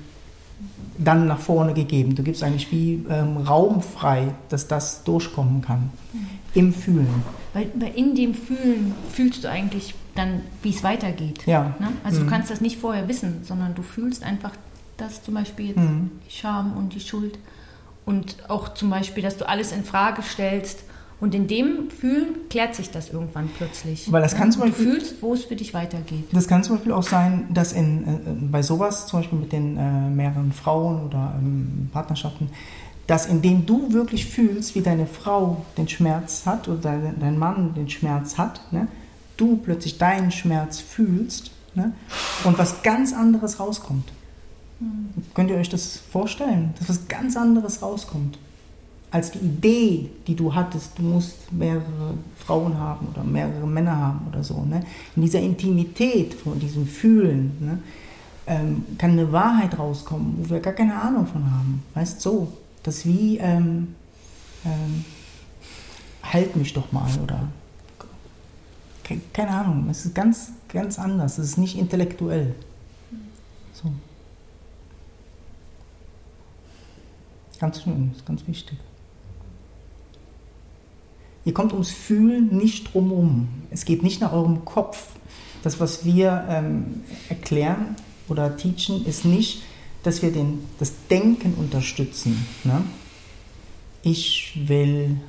dann 0.98 1.26
nach 1.26 1.38
vorne 1.38 1.74
gegeben. 1.74 2.14
Du 2.14 2.22
gibst 2.22 2.42
eigentlich 2.42 2.70
wie 2.72 3.04
ähm, 3.10 3.38
Raum 3.38 3.82
frei, 3.82 4.28
dass 4.48 4.68
das 4.68 5.04
durchkommen 5.04 5.60
kann. 5.62 5.90
Mhm. 6.12 6.26
Im 6.54 6.72
Fühlen. 6.72 7.22
Weil, 7.52 7.70
weil, 7.74 7.94
in 7.94 8.14
dem 8.14 8.34
Fühlen 8.34 8.94
fühlst 9.12 9.44
du 9.44 9.50
eigentlich 9.50 9.94
dann, 10.14 10.40
wie 10.62 10.70
es 10.70 10.82
weitergeht. 10.82 11.46
Ja. 11.46 11.74
Ne? 11.78 11.88
Also 12.02 12.20
mhm. 12.20 12.24
du 12.24 12.30
kannst 12.30 12.50
das 12.50 12.60
nicht 12.62 12.78
vorher 12.78 13.08
wissen, 13.08 13.40
sondern 13.42 13.74
du 13.74 13.82
fühlst 13.82 14.22
einfach, 14.22 14.52
dass 14.96 15.22
zum 15.22 15.34
Beispiel 15.34 15.68
jetzt 15.68 15.78
mhm. 15.78 16.10
die 16.26 16.34
Scham 16.34 16.76
und 16.76 16.94
die 16.94 17.00
Schuld 17.00 17.38
und 18.06 18.36
auch 18.48 18.72
zum 18.72 18.88
Beispiel, 18.88 19.22
dass 19.22 19.36
du 19.36 19.46
alles 19.46 19.72
in 19.72 19.84
Frage 19.84 20.22
stellst 20.22 20.84
und 21.18 21.34
in 21.34 21.48
dem 21.48 21.90
Fühlen 21.90 22.48
klärt 22.50 22.74
sich 22.74 22.90
das 22.90 23.10
irgendwann 23.10 23.48
plötzlich. 23.56 24.10
Weil 24.12 24.20
das 24.20 24.36
kann 24.36 24.52
zum 24.52 24.62
Beispiel, 24.62 24.84
du 24.84 24.90
fühlst, 24.92 25.22
wo 25.22 25.32
es 25.32 25.44
für 25.44 25.56
dich 25.56 25.72
weitergeht. 25.72 26.24
Das 26.32 26.46
kann 26.46 26.62
zum 26.62 26.76
Beispiel 26.76 26.92
auch 26.92 27.02
sein, 27.02 27.46
dass 27.50 27.72
in, 27.72 28.04
äh, 28.04 28.10
bei 28.50 28.62
sowas, 28.62 29.06
zum 29.06 29.20
Beispiel 29.20 29.38
mit 29.38 29.52
den 29.52 29.78
äh, 29.78 30.10
mehreren 30.10 30.52
Frauen 30.52 31.06
oder 31.06 31.34
ähm, 31.38 31.88
Partnerschaften, 31.92 32.50
dass 33.06 33.26
indem 33.26 33.64
du 33.64 33.92
wirklich 33.92 34.26
fühlst, 34.26 34.74
wie 34.74 34.82
deine 34.82 35.06
Frau 35.06 35.64
den 35.78 35.88
Schmerz 35.88 36.44
hat 36.44 36.68
oder 36.68 36.78
dein, 36.78 37.18
dein 37.18 37.38
Mann 37.38 37.72
den 37.74 37.88
Schmerz 37.88 38.36
hat, 38.36 38.60
ne, 38.72 38.88
du 39.36 39.56
plötzlich 39.56 39.96
deinen 39.96 40.32
Schmerz 40.32 40.80
fühlst 40.80 41.50
ne, 41.74 41.92
und 42.44 42.58
was 42.58 42.82
ganz 42.82 43.14
anderes 43.14 43.58
rauskommt. 43.60 44.12
Mhm. 44.80 45.08
Könnt 45.34 45.50
ihr 45.50 45.56
euch 45.56 45.68
das 45.68 45.96
vorstellen, 45.96 46.74
dass 46.78 46.88
was 46.88 47.08
ganz 47.08 47.36
anderes 47.36 47.80
rauskommt? 47.80 48.38
Als 49.16 49.30
die 49.30 49.38
Idee, 49.38 50.10
die 50.26 50.34
du 50.34 50.54
hattest, 50.54 50.98
du 50.98 51.02
musst 51.02 51.50
mehrere 51.50 52.12
Frauen 52.36 52.78
haben 52.78 53.08
oder 53.08 53.24
mehrere 53.24 53.66
Männer 53.66 53.96
haben 53.96 54.26
oder 54.28 54.44
so. 54.44 54.62
Ne? 54.62 54.82
In 55.16 55.22
dieser 55.22 55.40
Intimität, 55.40 56.34
von 56.34 56.60
diesem 56.60 56.86
Fühlen, 56.86 57.56
ne? 57.58 57.78
ähm, 58.46 58.84
kann 58.98 59.12
eine 59.12 59.32
Wahrheit 59.32 59.78
rauskommen, 59.78 60.34
wo 60.36 60.50
wir 60.50 60.60
gar 60.60 60.74
keine 60.74 61.00
Ahnung 61.00 61.26
von 61.26 61.50
haben. 61.50 61.82
Weißt 61.94 62.26
du, 62.26 62.30
so, 62.30 62.52
das 62.82 63.06
wie, 63.06 63.38
ähm, 63.38 63.94
ähm, 64.66 65.04
halt 66.22 66.54
mich 66.54 66.74
doch 66.74 66.92
mal 66.92 67.08
oder 67.22 67.48
keine 69.32 69.50
Ahnung, 69.50 69.88
es 69.88 70.04
ist 70.04 70.14
ganz, 70.14 70.52
ganz 70.68 70.98
anders, 70.98 71.38
es 71.38 71.50
ist 71.50 71.58
nicht 71.58 71.78
intellektuell. 71.78 72.54
So. 73.72 73.90
Ganz 77.60 77.82
schön, 77.82 78.10
ist 78.14 78.26
ganz 78.26 78.46
wichtig. 78.46 78.76
Ihr 81.46 81.54
kommt 81.54 81.72
ums 81.72 81.92
Fühlen 81.92 82.54
nicht 82.56 82.92
drumherum. 82.92 83.46
Es 83.70 83.84
geht 83.84 84.02
nicht 84.02 84.20
nach 84.20 84.32
eurem 84.32 84.64
Kopf. 84.64 85.06
Das, 85.62 85.78
was 85.78 86.04
wir 86.04 86.44
ähm, 86.48 87.02
erklären 87.28 87.94
oder 88.28 88.56
teachen, 88.56 89.06
ist 89.06 89.24
nicht, 89.24 89.62
dass 90.02 90.22
wir 90.22 90.32
den, 90.32 90.64
das 90.80 90.92
Denken 91.08 91.54
unterstützen. 91.54 92.44
Ne? 92.64 92.82
Ich 94.02 94.60
will 94.66 95.20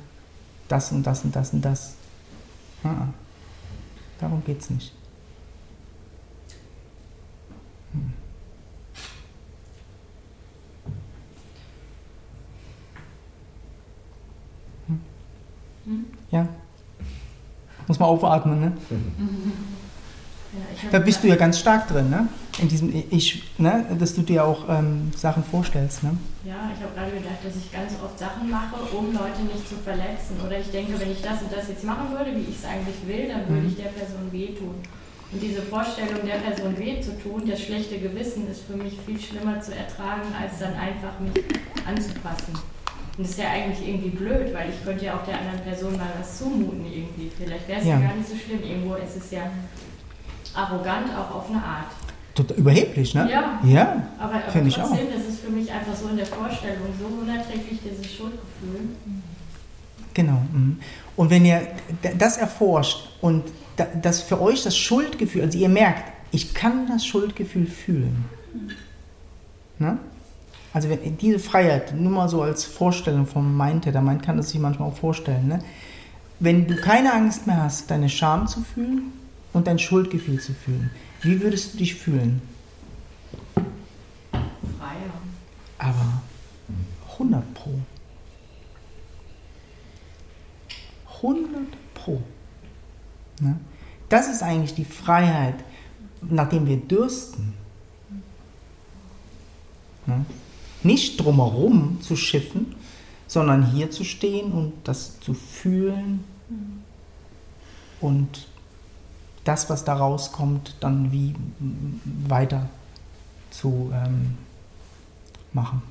das 0.66 0.90
und 0.90 1.04
das 1.06 1.22
und 1.22 1.36
das 1.36 1.52
und 1.52 1.64
das. 1.64 1.94
Ja, 2.82 3.14
darum 4.18 4.42
geht 4.44 4.60
es 4.60 4.70
nicht. 4.70 4.92
Hm. 7.92 8.12
Ja. 16.30 16.48
Muss 17.86 17.98
man 17.98 18.08
aufatmen, 18.08 18.60
ne? 18.60 18.72
Ja, 20.52 20.90
da 20.90 20.98
bist 20.98 21.22
du 21.22 21.28
ja 21.28 21.36
ganz 21.36 21.58
stark 21.58 21.88
drin, 21.88 22.10
ne? 22.10 22.28
In 22.58 22.68
diesem 22.68 22.92
Ich, 23.10 23.42
ne? 23.58 23.84
Dass 23.98 24.14
du 24.14 24.22
dir 24.22 24.44
auch 24.44 24.68
ähm, 24.68 25.10
Sachen 25.16 25.44
vorstellst, 25.44 26.02
ne? 26.02 26.16
Ja, 26.44 26.70
ich 26.74 26.82
habe 26.82 26.94
gerade 26.94 27.10
gedacht, 27.12 27.40
dass 27.44 27.56
ich 27.56 27.70
ganz 27.72 27.92
oft 28.02 28.18
Sachen 28.18 28.50
mache, 28.50 28.76
um 28.96 29.12
Leute 29.12 29.42
nicht 29.42 29.68
zu 29.68 29.76
verletzen. 29.76 30.36
Oder 30.44 30.58
ich 30.58 30.70
denke, 30.70 30.98
wenn 30.98 31.12
ich 31.12 31.22
das 31.22 31.42
und 31.42 31.52
das 31.52 31.68
jetzt 31.68 31.84
machen 31.84 32.10
würde, 32.10 32.34
wie 32.34 32.50
ich 32.50 32.56
es 32.56 32.64
eigentlich 32.64 32.96
will, 33.06 33.28
dann 33.28 33.48
würde 33.48 33.62
mhm. 33.62 33.68
ich 33.68 33.76
der 33.76 33.90
Person 33.90 34.32
wehtun. 34.32 34.74
Und 35.30 35.42
diese 35.42 35.60
Vorstellung, 35.60 36.24
der 36.24 36.40
Person 36.40 36.78
weh 36.78 37.00
zu 37.00 37.18
tun, 37.20 37.42
das 37.46 37.60
schlechte 37.60 37.98
Gewissen 37.98 38.50
ist 38.50 38.62
für 38.62 38.76
mich 38.76 38.98
viel 39.04 39.20
schlimmer 39.20 39.60
zu 39.60 39.74
ertragen, 39.74 40.32
als 40.40 40.58
dann 40.58 40.72
einfach 40.74 41.20
mich 41.20 41.44
anzupassen. 41.86 42.54
Und 43.18 43.24
das 43.24 43.30
ist 43.32 43.40
ja 43.40 43.50
eigentlich 43.50 43.86
irgendwie 43.86 44.10
blöd, 44.10 44.54
weil 44.54 44.70
ich 44.70 44.84
könnte 44.84 45.04
ja 45.04 45.16
auch 45.16 45.24
der 45.24 45.40
anderen 45.40 45.58
Person 45.60 45.96
mal 45.96 46.06
was 46.16 46.38
zumuten 46.38 46.86
irgendwie. 46.86 47.28
Vielleicht 47.36 47.66
wäre 47.66 47.80
es 47.80 47.86
ja. 47.86 47.98
ja. 47.98 48.06
gar 48.06 48.14
nicht 48.14 48.28
so 48.28 48.36
schlimm. 48.36 48.62
Irgendwo 48.62 48.94
ist 48.94 49.16
es 49.16 49.32
ja 49.32 49.50
arrogant 50.54 51.10
auch 51.10 51.34
auf 51.34 51.50
eine 51.50 51.58
Art. 51.58 51.90
Total 52.36 52.56
überheblich, 52.56 53.14
ne? 53.14 53.28
Ja. 53.28 53.60
Ja. 53.64 54.02
Aber, 54.18 54.34
aber 54.34 54.42
trotzdem, 54.44 54.68
ich 54.68 54.80
auch. 54.80 54.90
das 54.90 55.26
ist 55.28 55.40
für 55.40 55.50
mich 55.50 55.70
einfach 55.72 55.96
so 55.96 56.08
in 56.08 56.16
der 56.16 56.26
Vorstellung 56.26 56.86
so 56.96 57.06
unerträglich, 57.20 57.80
dieses 57.84 58.06
Schuldgefühl. 58.06 58.80
Genau. 60.14 60.40
Mhm. 60.52 60.78
Und 61.16 61.30
wenn 61.30 61.44
ihr 61.44 61.66
das 62.16 62.36
erforscht 62.36 63.08
und 63.20 63.42
das 64.00 64.22
für 64.22 64.40
euch 64.40 64.62
das 64.62 64.76
Schuldgefühl, 64.76 65.42
also 65.42 65.58
ihr 65.58 65.68
merkt, 65.68 66.12
ich 66.30 66.54
kann 66.54 66.86
das 66.86 67.04
Schuldgefühl 67.04 67.66
fühlen. 67.66 68.24
Ne? 69.80 69.98
Also 70.72 70.90
wenn 70.90 71.16
diese 71.16 71.38
Freiheit, 71.38 71.94
nur 71.94 72.12
mal 72.12 72.28
so 72.28 72.42
als 72.42 72.64
Vorstellung 72.64 73.26
vom 73.26 73.56
Mindhead, 73.56 73.94
man 74.02 74.20
kann 74.20 74.36
das 74.36 74.50
sich 74.50 74.60
manchmal 74.60 74.88
auch 74.88 74.96
vorstellen, 74.96 75.48
ne? 75.48 75.60
wenn 76.40 76.66
du 76.66 76.76
keine 76.76 77.12
Angst 77.12 77.46
mehr 77.46 77.62
hast, 77.62 77.90
deine 77.90 78.08
Scham 78.08 78.46
zu 78.46 78.60
fühlen 78.60 79.12
und 79.52 79.66
dein 79.66 79.78
Schuldgefühl 79.78 80.40
zu 80.40 80.52
fühlen, 80.52 80.90
wie 81.22 81.40
würdest 81.40 81.74
du 81.74 81.78
dich 81.78 81.94
fühlen? 81.94 82.42
Freier. 84.78 85.12
Aber 85.78 86.22
100 87.12 87.54
pro. 87.54 87.70
100 91.22 91.62
pro. 91.94 92.22
Ne? 93.40 93.58
Das 94.08 94.28
ist 94.28 94.42
eigentlich 94.42 94.74
die 94.74 94.84
Freiheit, 94.84 95.56
nachdem 96.22 96.66
wir 96.66 96.76
dürsten. 96.76 97.54
Ne? 100.06 100.24
Nicht 100.82 101.18
drumherum 101.18 102.00
zu 102.00 102.16
schiffen, 102.16 102.74
sondern 103.26 103.72
hier 103.72 103.90
zu 103.90 104.04
stehen 104.04 104.52
und 104.52 104.72
das 104.84 105.20
zu 105.20 105.34
fühlen 105.34 106.24
und 108.00 108.48
das, 109.44 109.70
was 109.70 109.84
da 109.84 109.94
rauskommt, 109.94 110.76
dann 110.80 111.10
wie 111.12 111.34
weiter 112.26 112.68
zu 113.50 113.92
ähm, 113.94 114.36
machen. 115.52 115.82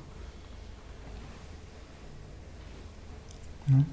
Ja. 3.68 3.84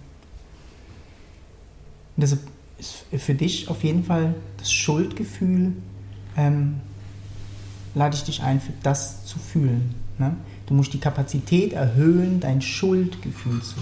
Deshalb 2.17 2.41
ist 2.77 3.05
für 3.17 3.35
dich 3.35 3.69
auf 3.69 3.83
jeden 3.83 4.03
Fall 4.03 4.35
das 4.57 4.71
Schuldgefühl, 4.71 5.73
ähm, 6.37 6.81
lade 7.93 8.15
ich 8.15 8.23
dich 8.23 8.41
ein, 8.41 8.61
für 8.61 8.73
das 8.83 9.25
zu 9.25 9.39
fühlen. 9.39 9.95
Ne? 10.17 10.35
Du 10.65 10.73
musst 10.73 10.93
die 10.93 10.99
Kapazität 10.99 11.73
erhöhen, 11.73 12.39
dein 12.39 12.61
Schuldgefühl 12.61 13.61
zu 13.61 13.75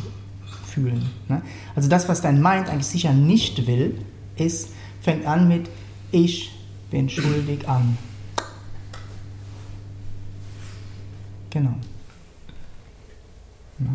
fühlen. 0.65 1.09
Ne? 1.29 1.41
Also 1.75 1.89
das, 1.89 2.09
was 2.09 2.21
dein 2.21 2.41
Mind 2.41 2.69
eigentlich 2.69 2.87
sicher 2.87 3.13
nicht 3.13 3.67
will, 3.67 3.99
ist, 4.35 4.69
fängt 5.01 5.25
an 5.25 5.47
mit 5.47 5.69
ich 6.11 6.51
bin 6.91 7.09
schuldig 7.09 7.67
an. 7.67 7.97
Genau. 11.49 11.75
Ja. 13.79 13.85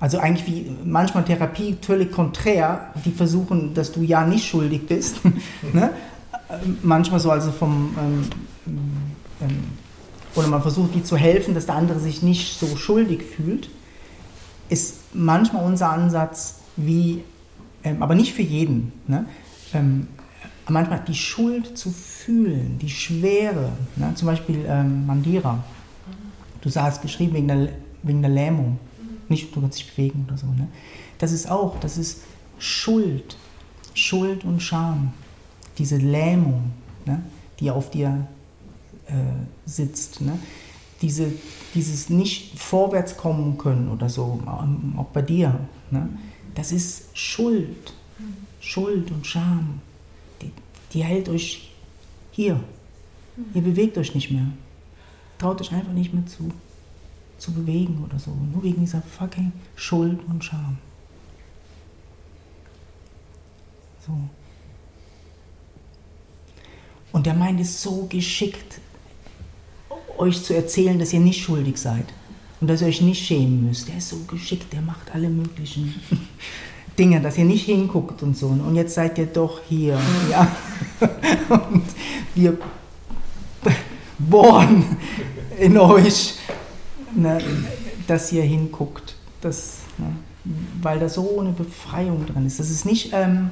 Also 0.00 0.18
eigentlich 0.18 0.46
wie 0.46 0.70
manchmal 0.84 1.24
Therapie 1.24 1.76
völlig 1.80 2.12
konträr, 2.12 2.92
die 3.04 3.10
versuchen, 3.10 3.74
dass 3.74 3.92
du 3.92 4.02
ja 4.02 4.24
nicht 4.26 4.46
schuldig 4.46 4.86
bist. 4.86 5.20
ne? 5.72 5.90
manchmal 6.82 7.20
so, 7.20 7.30
also 7.30 7.50
vom, 7.50 7.94
ähm, 7.98 8.24
ähm, 9.40 9.64
oder 10.34 10.48
man 10.48 10.62
versucht, 10.62 10.94
wie 10.94 11.02
zu 11.02 11.16
helfen, 11.16 11.54
dass 11.54 11.66
der 11.66 11.76
andere 11.76 11.98
sich 12.00 12.22
nicht 12.22 12.58
so 12.58 12.76
schuldig 12.76 13.22
fühlt, 13.22 13.70
ist 14.68 15.14
manchmal 15.14 15.64
unser 15.64 15.90
Ansatz, 15.90 16.60
wie, 16.76 17.24
ähm, 17.82 18.02
aber 18.02 18.14
nicht 18.14 18.34
für 18.34 18.42
jeden, 18.42 18.92
ne? 19.06 19.24
Ähm, 19.74 20.08
manchmal 20.68 21.00
die 21.06 21.14
Schuld 21.14 21.76
zu 21.78 21.90
fühlen, 21.90 22.78
die 22.78 22.90
Schwere, 22.90 23.72
ne? 23.96 24.12
zum 24.14 24.26
Beispiel 24.26 24.64
ähm, 24.66 25.06
Mandira. 25.06 25.62
Du 26.60 26.68
sagst 26.68 27.02
geschrieben 27.02 27.34
wegen 27.34 27.48
der, 27.48 27.68
wegen 28.02 28.20
der 28.20 28.30
Lähmung, 28.30 28.78
nicht 29.28 29.54
du 29.54 29.60
kannst 29.60 29.78
dich 29.78 29.90
bewegen 29.90 30.24
oder 30.28 30.36
so. 30.36 30.46
Ne? 30.46 30.68
Das 31.18 31.32
ist 31.32 31.50
auch, 31.50 31.78
das 31.80 31.98
ist 31.98 32.22
Schuld, 32.58 33.36
Schuld 33.94 34.44
und 34.44 34.60
Scham, 34.60 35.12
diese 35.78 35.96
Lähmung, 35.96 36.72
ne? 37.06 37.22
die 37.60 37.70
auf 37.70 37.90
dir 37.90 38.26
äh, 39.08 39.12
sitzt. 39.66 40.20
Ne? 40.20 40.38
Diese, 41.02 41.32
dieses 41.74 42.10
nicht 42.10 42.58
vorwärts 42.58 43.16
kommen 43.16 43.58
können 43.58 43.88
oder 43.88 44.08
so, 44.08 44.40
ähm, 44.46 44.94
auch 44.98 45.06
bei 45.06 45.22
dir. 45.22 45.60
Ne? 45.90 46.08
Das 46.54 46.72
ist 46.72 47.16
Schuld, 47.16 47.94
Schuld 48.60 49.10
und 49.10 49.26
Scham. 49.26 49.80
Die, 50.42 50.52
die 50.92 51.04
hält 51.04 51.28
euch 51.28 51.72
hier. 52.30 52.60
Ihr 53.54 53.62
bewegt 53.62 53.96
euch 53.98 54.14
nicht 54.14 54.30
mehr. 54.30 54.46
Traut 55.38 55.60
euch 55.60 55.72
einfach 55.72 55.92
nicht 55.92 56.12
mehr 56.12 56.26
zu, 56.26 56.50
zu 57.38 57.52
bewegen 57.52 58.04
oder 58.04 58.18
so. 58.18 58.32
Nur 58.52 58.62
wegen 58.64 58.80
dieser 58.80 59.00
fucking 59.00 59.52
Schuld 59.76 60.18
und 60.28 60.44
Scham. 60.44 60.78
So. 64.04 64.12
Und 67.12 67.26
der 67.26 67.34
meint 67.34 67.60
es 67.60 67.80
so 67.82 68.06
geschickt, 68.06 68.80
euch 70.18 70.42
zu 70.42 70.54
erzählen, 70.54 70.98
dass 70.98 71.12
ihr 71.12 71.20
nicht 71.20 71.42
schuldig 71.42 71.78
seid 71.78 72.06
und 72.60 72.68
dass 72.68 72.82
ihr 72.82 72.88
euch 72.88 73.00
nicht 73.00 73.24
schämen 73.24 73.66
müsst. 73.66 73.88
Der 73.88 73.98
ist 73.98 74.08
so 74.08 74.18
geschickt, 74.26 74.72
der 74.72 74.80
macht 74.80 75.14
alle 75.14 75.28
möglichen 75.28 75.94
Dinge, 76.98 77.20
dass 77.20 77.38
ihr 77.38 77.44
nicht 77.44 77.66
hinguckt 77.66 78.22
und 78.22 78.36
so. 78.36 78.48
Und 78.48 78.74
jetzt 78.74 78.94
seid 78.94 79.18
ihr 79.18 79.26
doch 79.26 79.60
hier. 79.68 79.98
Ja. 80.30 80.48
Und 81.48 81.84
wir 82.34 82.58
bohren 84.18 84.96
in 85.58 85.78
euch, 85.78 86.34
ne, 87.14 87.40
dass 88.06 88.32
ihr 88.32 88.42
hinguckt. 88.42 89.14
Das, 89.40 89.78
ne, 89.96 90.12
weil 90.82 90.98
da 90.98 91.08
so 91.08 91.40
eine 91.40 91.52
Befreiung 91.52 92.26
dran 92.26 92.46
ist. 92.46 92.58
Das 92.58 92.70
ist 92.70 92.84
nicht, 92.84 93.10
ähm, 93.12 93.50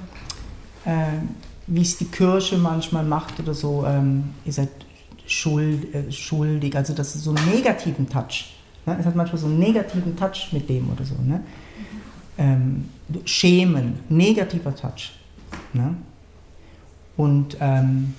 äh, 0.84 1.06
wie 1.66 1.82
es 1.82 1.96
die 1.98 2.06
Kirche 2.06 2.58
manchmal 2.58 3.04
macht 3.04 3.38
oder 3.40 3.54
so, 3.54 3.84
ähm, 3.86 4.34
ihr 4.44 4.52
seid 4.52 4.70
schuld, 5.26 5.94
äh, 5.94 6.10
schuldig, 6.10 6.76
also 6.76 6.94
das 6.94 7.14
ist 7.14 7.24
so 7.24 7.34
einen 7.34 7.50
negativen 7.50 8.08
Touch. 8.08 8.54
Ne? 8.86 8.96
Es 8.98 9.06
hat 9.06 9.16
manchmal 9.16 9.38
so 9.38 9.46
einen 9.46 9.58
negativen 9.58 10.16
Touch 10.16 10.48
mit 10.52 10.68
dem 10.68 10.90
oder 10.90 11.04
so. 11.04 11.14
Ne? 11.22 11.42
Ähm, 12.38 12.88
schämen, 13.24 14.00
negativer 14.08 14.74
Touch. 14.74 15.12
Ne? 15.72 15.96
Und 17.16 17.56
ähm, 17.60 18.14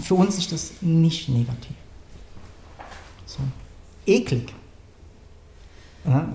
für 0.00 0.14
uns 0.14 0.38
ist 0.38 0.52
das 0.52 0.72
nicht 0.82 1.28
negativ. 1.28 1.76
So. 3.26 3.38
Eklig. 4.06 4.52
Ja? 6.04 6.28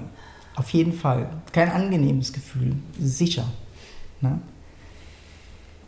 Auf 0.56 0.72
jeden 0.72 0.94
Fall. 0.94 1.30
Kein 1.52 1.70
angenehmes 1.70 2.34
Gefühl, 2.34 2.76
sicher. 3.00 3.46
Ne? 4.22 4.40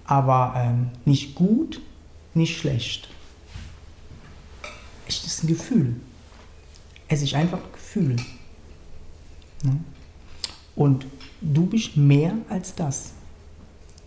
Aber 0.05 0.53
ähm, 0.57 0.89
nicht 1.05 1.35
gut, 1.35 1.81
nicht 2.33 2.57
schlecht 2.57 3.09
es 5.11 5.25
ist 5.25 5.43
ein 5.43 5.47
Gefühl. 5.47 5.95
Es 7.07 7.21
ist 7.21 7.33
einfach 7.33 7.59
ein 7.59 7.71
Gefühl. 7.73 8.15
Ne? 9.63 9.79
Und 10.75 11.05
du 11.41 11.65
bist 11.65 11.97
mehr 11.97 12.33
als 12.49 12.75
das. 12.75 13.11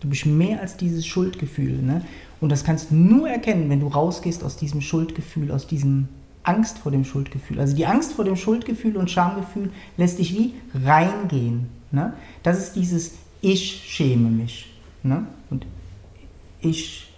Du 0.00 0.08
bist 0.08 0.26
mehr 0.26 0.60
als 0.60 0.76
dieses 0.76 1.06
Schuldgefühl. 1.06 1.80
Ne? 1.82 2.04
Und 2.40 2.50
das 2.50 2.64
kannst 2.64 2.90
du 2.90 2.94
nur 2.94 3.28
erkennen, 3.28 3.70
wenn 3.70 3.80
du 3.80 3.88
rausgehst 3.88 4.42
aus 4.44 4.56
diesem 4.56 4.80
Schuldgefühl, 4.80 5.50
aus 5.50 5.66
diesem 5.66 6.08
Angst 6.42 6.78
vor 6.78 6.92
dem 6.92 7.04
Schuldgefühl. 7.04 7.58
Also 7.58 7.74
die 7.74 7.86
Angst 7.86 8.12
vor 8.12 8.24
dem 8.24 8.36
Schuldgefühl 8.36 8.96
und 8.96 9.10
Schamgefühl 9.10 9.70
lässt 9.96 10.18
dich 10.18 10.34
wie 10.34 10.54
reingehen. 10.74 11.68
Ne? 11.90 12.12
Das 12.42 12.58
ist 12.58 12.74
dieses 12.74 13.12
Ich 13.40 13.84
schäme 13.86 14.30
mich. 14.30 14.66
Ne? 15.02 15.26
Und 15.50 15.66
ich 16.60 17.13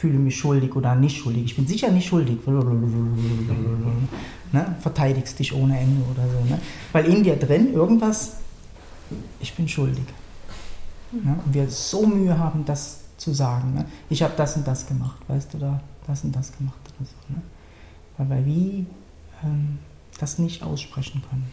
fühle 0.00 0.18
mich 0.18 0.38
schuldig 0.38 0.74
oder 0.74 0.94
nicht 0.94 1.18
schuldig. 1.18 1.44
Ich 1.44 1.56
bin 1.56 1.66
sicher 1.66 1.90
nicht 1.90 2.08
schuldig. 2.08 2.38
Ne? 4.52 4.76
Verteidigst 4.80 5.38
dich 5.38 5.52
ohne 5.52 5.78
Ende 5.78 6.00
oder 6.10 6.22
so. 6.22 6.42
Ne? 6.48 6.58
Weil 6.92 7.04
in 7.04 7.22
dir 7.22 7.36
drin 7.36 7.74
irgendwas, 7.74 8.36
ich 9.40 9.54
bin 9.54 9.68
schuldig. 9.68 10.04
Ne? 11.12 11.38
Und 11.44 11.52
wir 11.52 11.68
so 11.68 12.06
Mühe 12.06 12.38
haben, 12.38 12.64
das 12.64 13.00
zu 13.18 13.34
sagen. 13.34 13.74
Ne? 13.74 13.84
Ich 14.08 14.22
habe 14.22 14.32
das 14.38 14.56
und 14.56 14.66
das 14.66 14.86
gemacht, 14.86 15.20
weißt 15.28 15.52
du, 15.52 15.58
da 15.58 15.82
das 16.06 16.24
und 16.24 16.34
das 16.34 16.56
gemacht 16.56 16.80
oder 16.96 17.06
so. 17.06 17.34
Ne? 17.34 17.42
Weil 18.16 18.38
wir 18.38 18.46
wie 18.46 18.86
ähm, 19.44 19.78
das 20.18 20.38
nicht 20.38 20.62
aussprechen 20.62 21.22
können. 21.28 21.46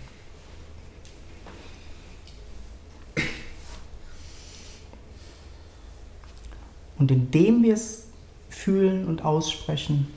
Und 6.97 7.11
indem 7.11 7.61
wir 7.61 7.73
es 7.73 8.06
fühlen 8.49 9.05
und 9.07 9.23
aussprechen, 9.23 10.07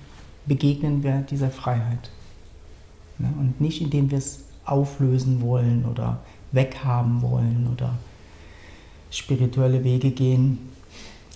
begegnen 0.47 1.03
wir 1.03 1.21
dieser 1.23 1.51
Freiheit. 1.51 2.11
Ja, 3.19 3.29
und 3.38 3.61
nicht 3.61 3.81
indem 3.83 4.11
wir 4.11 4.19
es 4.19 4.45
auflösen 4.64 5.40
wollen 5.40 5.85
oder 5.85 6.21
weghaben 6.53 7.23
wollen 7.23 7.69
oder 7.73 7.99
spirituelle 9.11 9.85
Wege 9.85 10.11
gehen, 10.11 10.59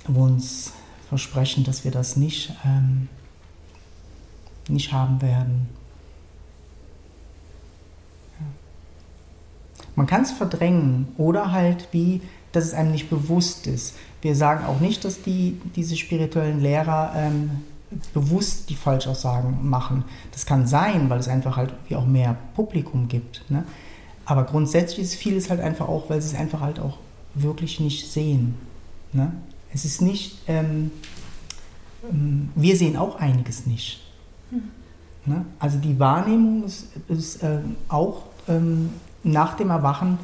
wo 0.06 0.24
uns 0.24 0.72
versprechen, 1.08 1.64
dass 1.64 1.84
wir 1.84 1.90
das 1.90 2.16
nicht, 2.16 2.52
ähm, 2.64 3.08
nicht 4.68 4.92
haben 4.92 5.20
werden. 5.20 5.68
Man 9.96 10.06
kann 10.06 10.22
es 10.22 10.32
verdrängen 10.32 11.08
oder 11.18 11.52
halt 11.52 11.88
wie, 11.92 12.20
dass 12.54 12.64
es 12.64 12.74
einem 12.74 12.92
nicht 12.92 13.10
bewusst 13.10 13.66
ist. 13.66 13.94
Wir 14.22 14.34
sagen 14.34 14.64
auch 14.66 14.80
nicht, 14.80 15.04
dass 15.04 15.22
die, 15.22 15.60
diese 15.76 15.96
spirituellen 15.96 16.60
Lehrer 16.60 17.12
ähm, 17.16 17.50
bewusst 18.12 18.70
die 18.70 18.76
Falschaussagen 18.76 19.68
machen. 19.68 20.04
Das 20.32 20.46
kann 20.46 20.66
sein, 20.66 21.10
weil 21.10 21.20
es 21.20 21.28
einfach 21.28 21.56
halt 21.56 21.74
wie 21.88 21.96
auch 21.96 22.06
mehr 22.06 22.36
Publikum 22.54 23.08
gibt. 23.08 23.48
Ne? 23.50 23.64
Aber 24.24 24.44
grundsätzlich 24.44 25.00
ist 25.00 25.14
vieles 25.14 25.50
halt 25.50 25.60
einfach 25.60 25.88
auch, 25.88 26.08
weil 26.10 26.20
sie 26.20 26.34
es 26.34 26.40
einfach 26.40 26.60
halt 26.60 26.80
auch 26.80 26.98
wirklich 27.34 27.80
nicht 27.80 28.10
sehen. 28.10 28.54
Ne? 29.12 29.32
Es 29.72 29.84
ist 29.84 30.00
nicht, 30.00 30.38
ähm, 30.46 30.90
ähm, 32.10 32.50
wir 32.54 32.76
sehen 32.76 32.96
auch 32.96 33.16
einiges 33.16 33.66
nicht. 33.66 34.00
Hm. 34.50 34.62
Ne? 35.26 35.44
Also 35.58 35.78
die 35.78 35.98
Wahrnehmung 35.98 36.64
ist, 36.64 36.88
ist 37.08 37.42
ähm, 37.42 37.76
auch 37.88 38.22
ähm, 38.48 38.90
nach 39.22 39.56
dem 39.56 39.70
Erwachen 39.70 40.18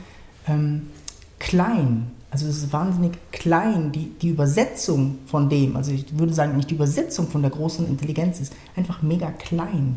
ähm, 0.47 0.91
klein. 1.39 2.11
Also 2.31 2.47
es 2.47 2.59
ist 2.59 2.73
wahnsinnig 2.73 3.13
klein, 3.33 3.91
die, 3.91 4.13
die 4.23 4.29
Übersetzung 4.29 5.19
von 5.27 5.49
dem, 5.49 5.77
also 5.77 5.91
ich 5.91 6.17
würde 6.17 6.33
sagen, 6.33 6.57
nicht 6.57 6.71
die 6.71 6.77
Übersetzung 6.77 7.27
von 7.27 7.43
der 7.43 7.51
großen 7.51 7.89
Intelligenz 7.89 8.39
ist 8.39 8.53
einfach 8.77 9.03
mega 9.03 9.31
klein. 9.33 9.97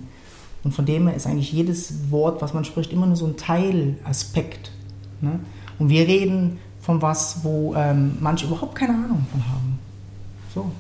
Und 0.64 0.74
von 0.74 0.86
dem 0.86 1.08
her 1.08 1.16
ist 1.16 1.28
eigentlich 1.28 1.52
jedes 1.52 2.10
Wort, 2.10 2.42
was 2.42 2.54
man 2.54 2.66
spricht, 2.66 2.92
immer 2.92 3.06
nur 3.06 3.18
so 3.18 3.28
ein 3.28 3.38
Teilaspekt. 3.38 4.72
Ne? 5.22 5.40
Und 5.78 5.90
wir 5.90 6.08
reden 6.08 6.58
von 6.82 7.02
was, 7.02 7.44
wo 7.44 7.76
ähm, 7.76 8.18
manche 8.20 8.48
überhaupt 8.48 8.76
keine 8.76 8.94
Ahnung 8.94 9.26
von 9.32 9.48
haben. 9.48 9.80
So. 10.54 10.72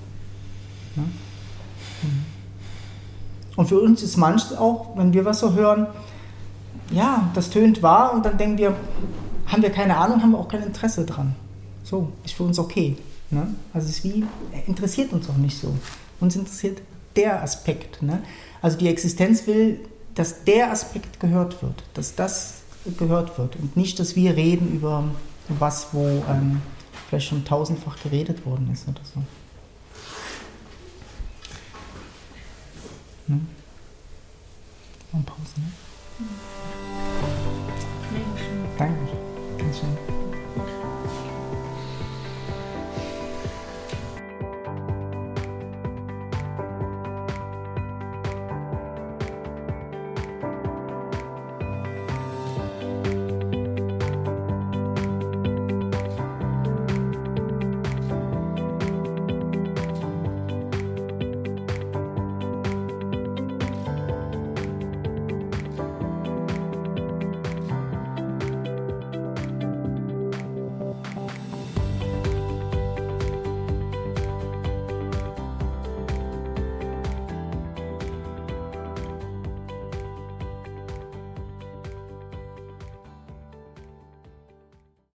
Ne? 0.95 1.03
Mhm. 2.01 2.25
Und 3.55 3.67
für 3.67 3.79
uns 3.79 4.01
ist 4.01 4.17
manches 4.17 4.57
auch, 4.57 4.97
wenn 4.97 5.13
wir 5.13 5.25
was 5.25 5.39
so 5.39 5.53
hören, 5.53 5.87
ja, 6.91 7.29
das 7.33 7.49
tönt 7.49 7.83
wahr 7.83 8.13
und 8.13 8.25
dann 8.25 8.37
denken 8.37 8.57
wir, 8.57 8.75
haben 9.47 9.61
wir 9.61 9.71
keine 9.71 9.97
Ahnung, 9.97 10.21
haben 10.21 10.31
wir 10.31 10.39
auch 10.39 10.47
kein 10.47 10.63
Interesse 10.63 11.05
dran. 11.05 11.35
So, 11.83 12.11
ist 12.23 12.33
für 12.33 12.43
uns 12.43 12.59
okay. 12.59 12.97
Ne? 13.29 13.47
Also 13.73 13.89
es 13.89 14.03
wie, 14.03 14.23
interessiert 14.67 15.11
uns 15.11 15.29
auch 15.29 15.37
nicht 15.37 15.57
so. 15.57 15.75
Uns 16.19 16.35
interessiert 16.35 16.81
der 17.15 17.41
Aspekt. 17.43 18.01
Ne? 18.01 18.21
Also 18.61 18.77
die 18.77 18.87
Existenz 18.87 19.45
will, 19.47 19.79
dass 20.15 20.43
der 20.43 20.71
Aspekt 20.71 21.19
gehört 21.19 21.61
wird, 21.61 21.83
dass 21.93 22.15
das 22.15 22.61
gehört 22.97 23.37
wird 23.37 23.55
und 23.55 23.75
nicht, 23.77 23.99
dass 23.99 24.15
wir 24.15 24.35
reden 24.35 24.71
über 24.71 25.03
was, 25.47 25.87
wo 25.93 26.23
ähm, 26.29 26.61
vielleicht 27.09 27.27
schon 27.27 27.43
tausendfach 27.45 28.01
geredet 28.01 28.45
worden 28.45 28.69
ist 28.71 28.87
oder 28.87 29.01
so. 29.13 29.21
Ne? 33.27 33.39
Und 35.11 35.25
Pause, 35.25 35.39
ne? 35.57 35.71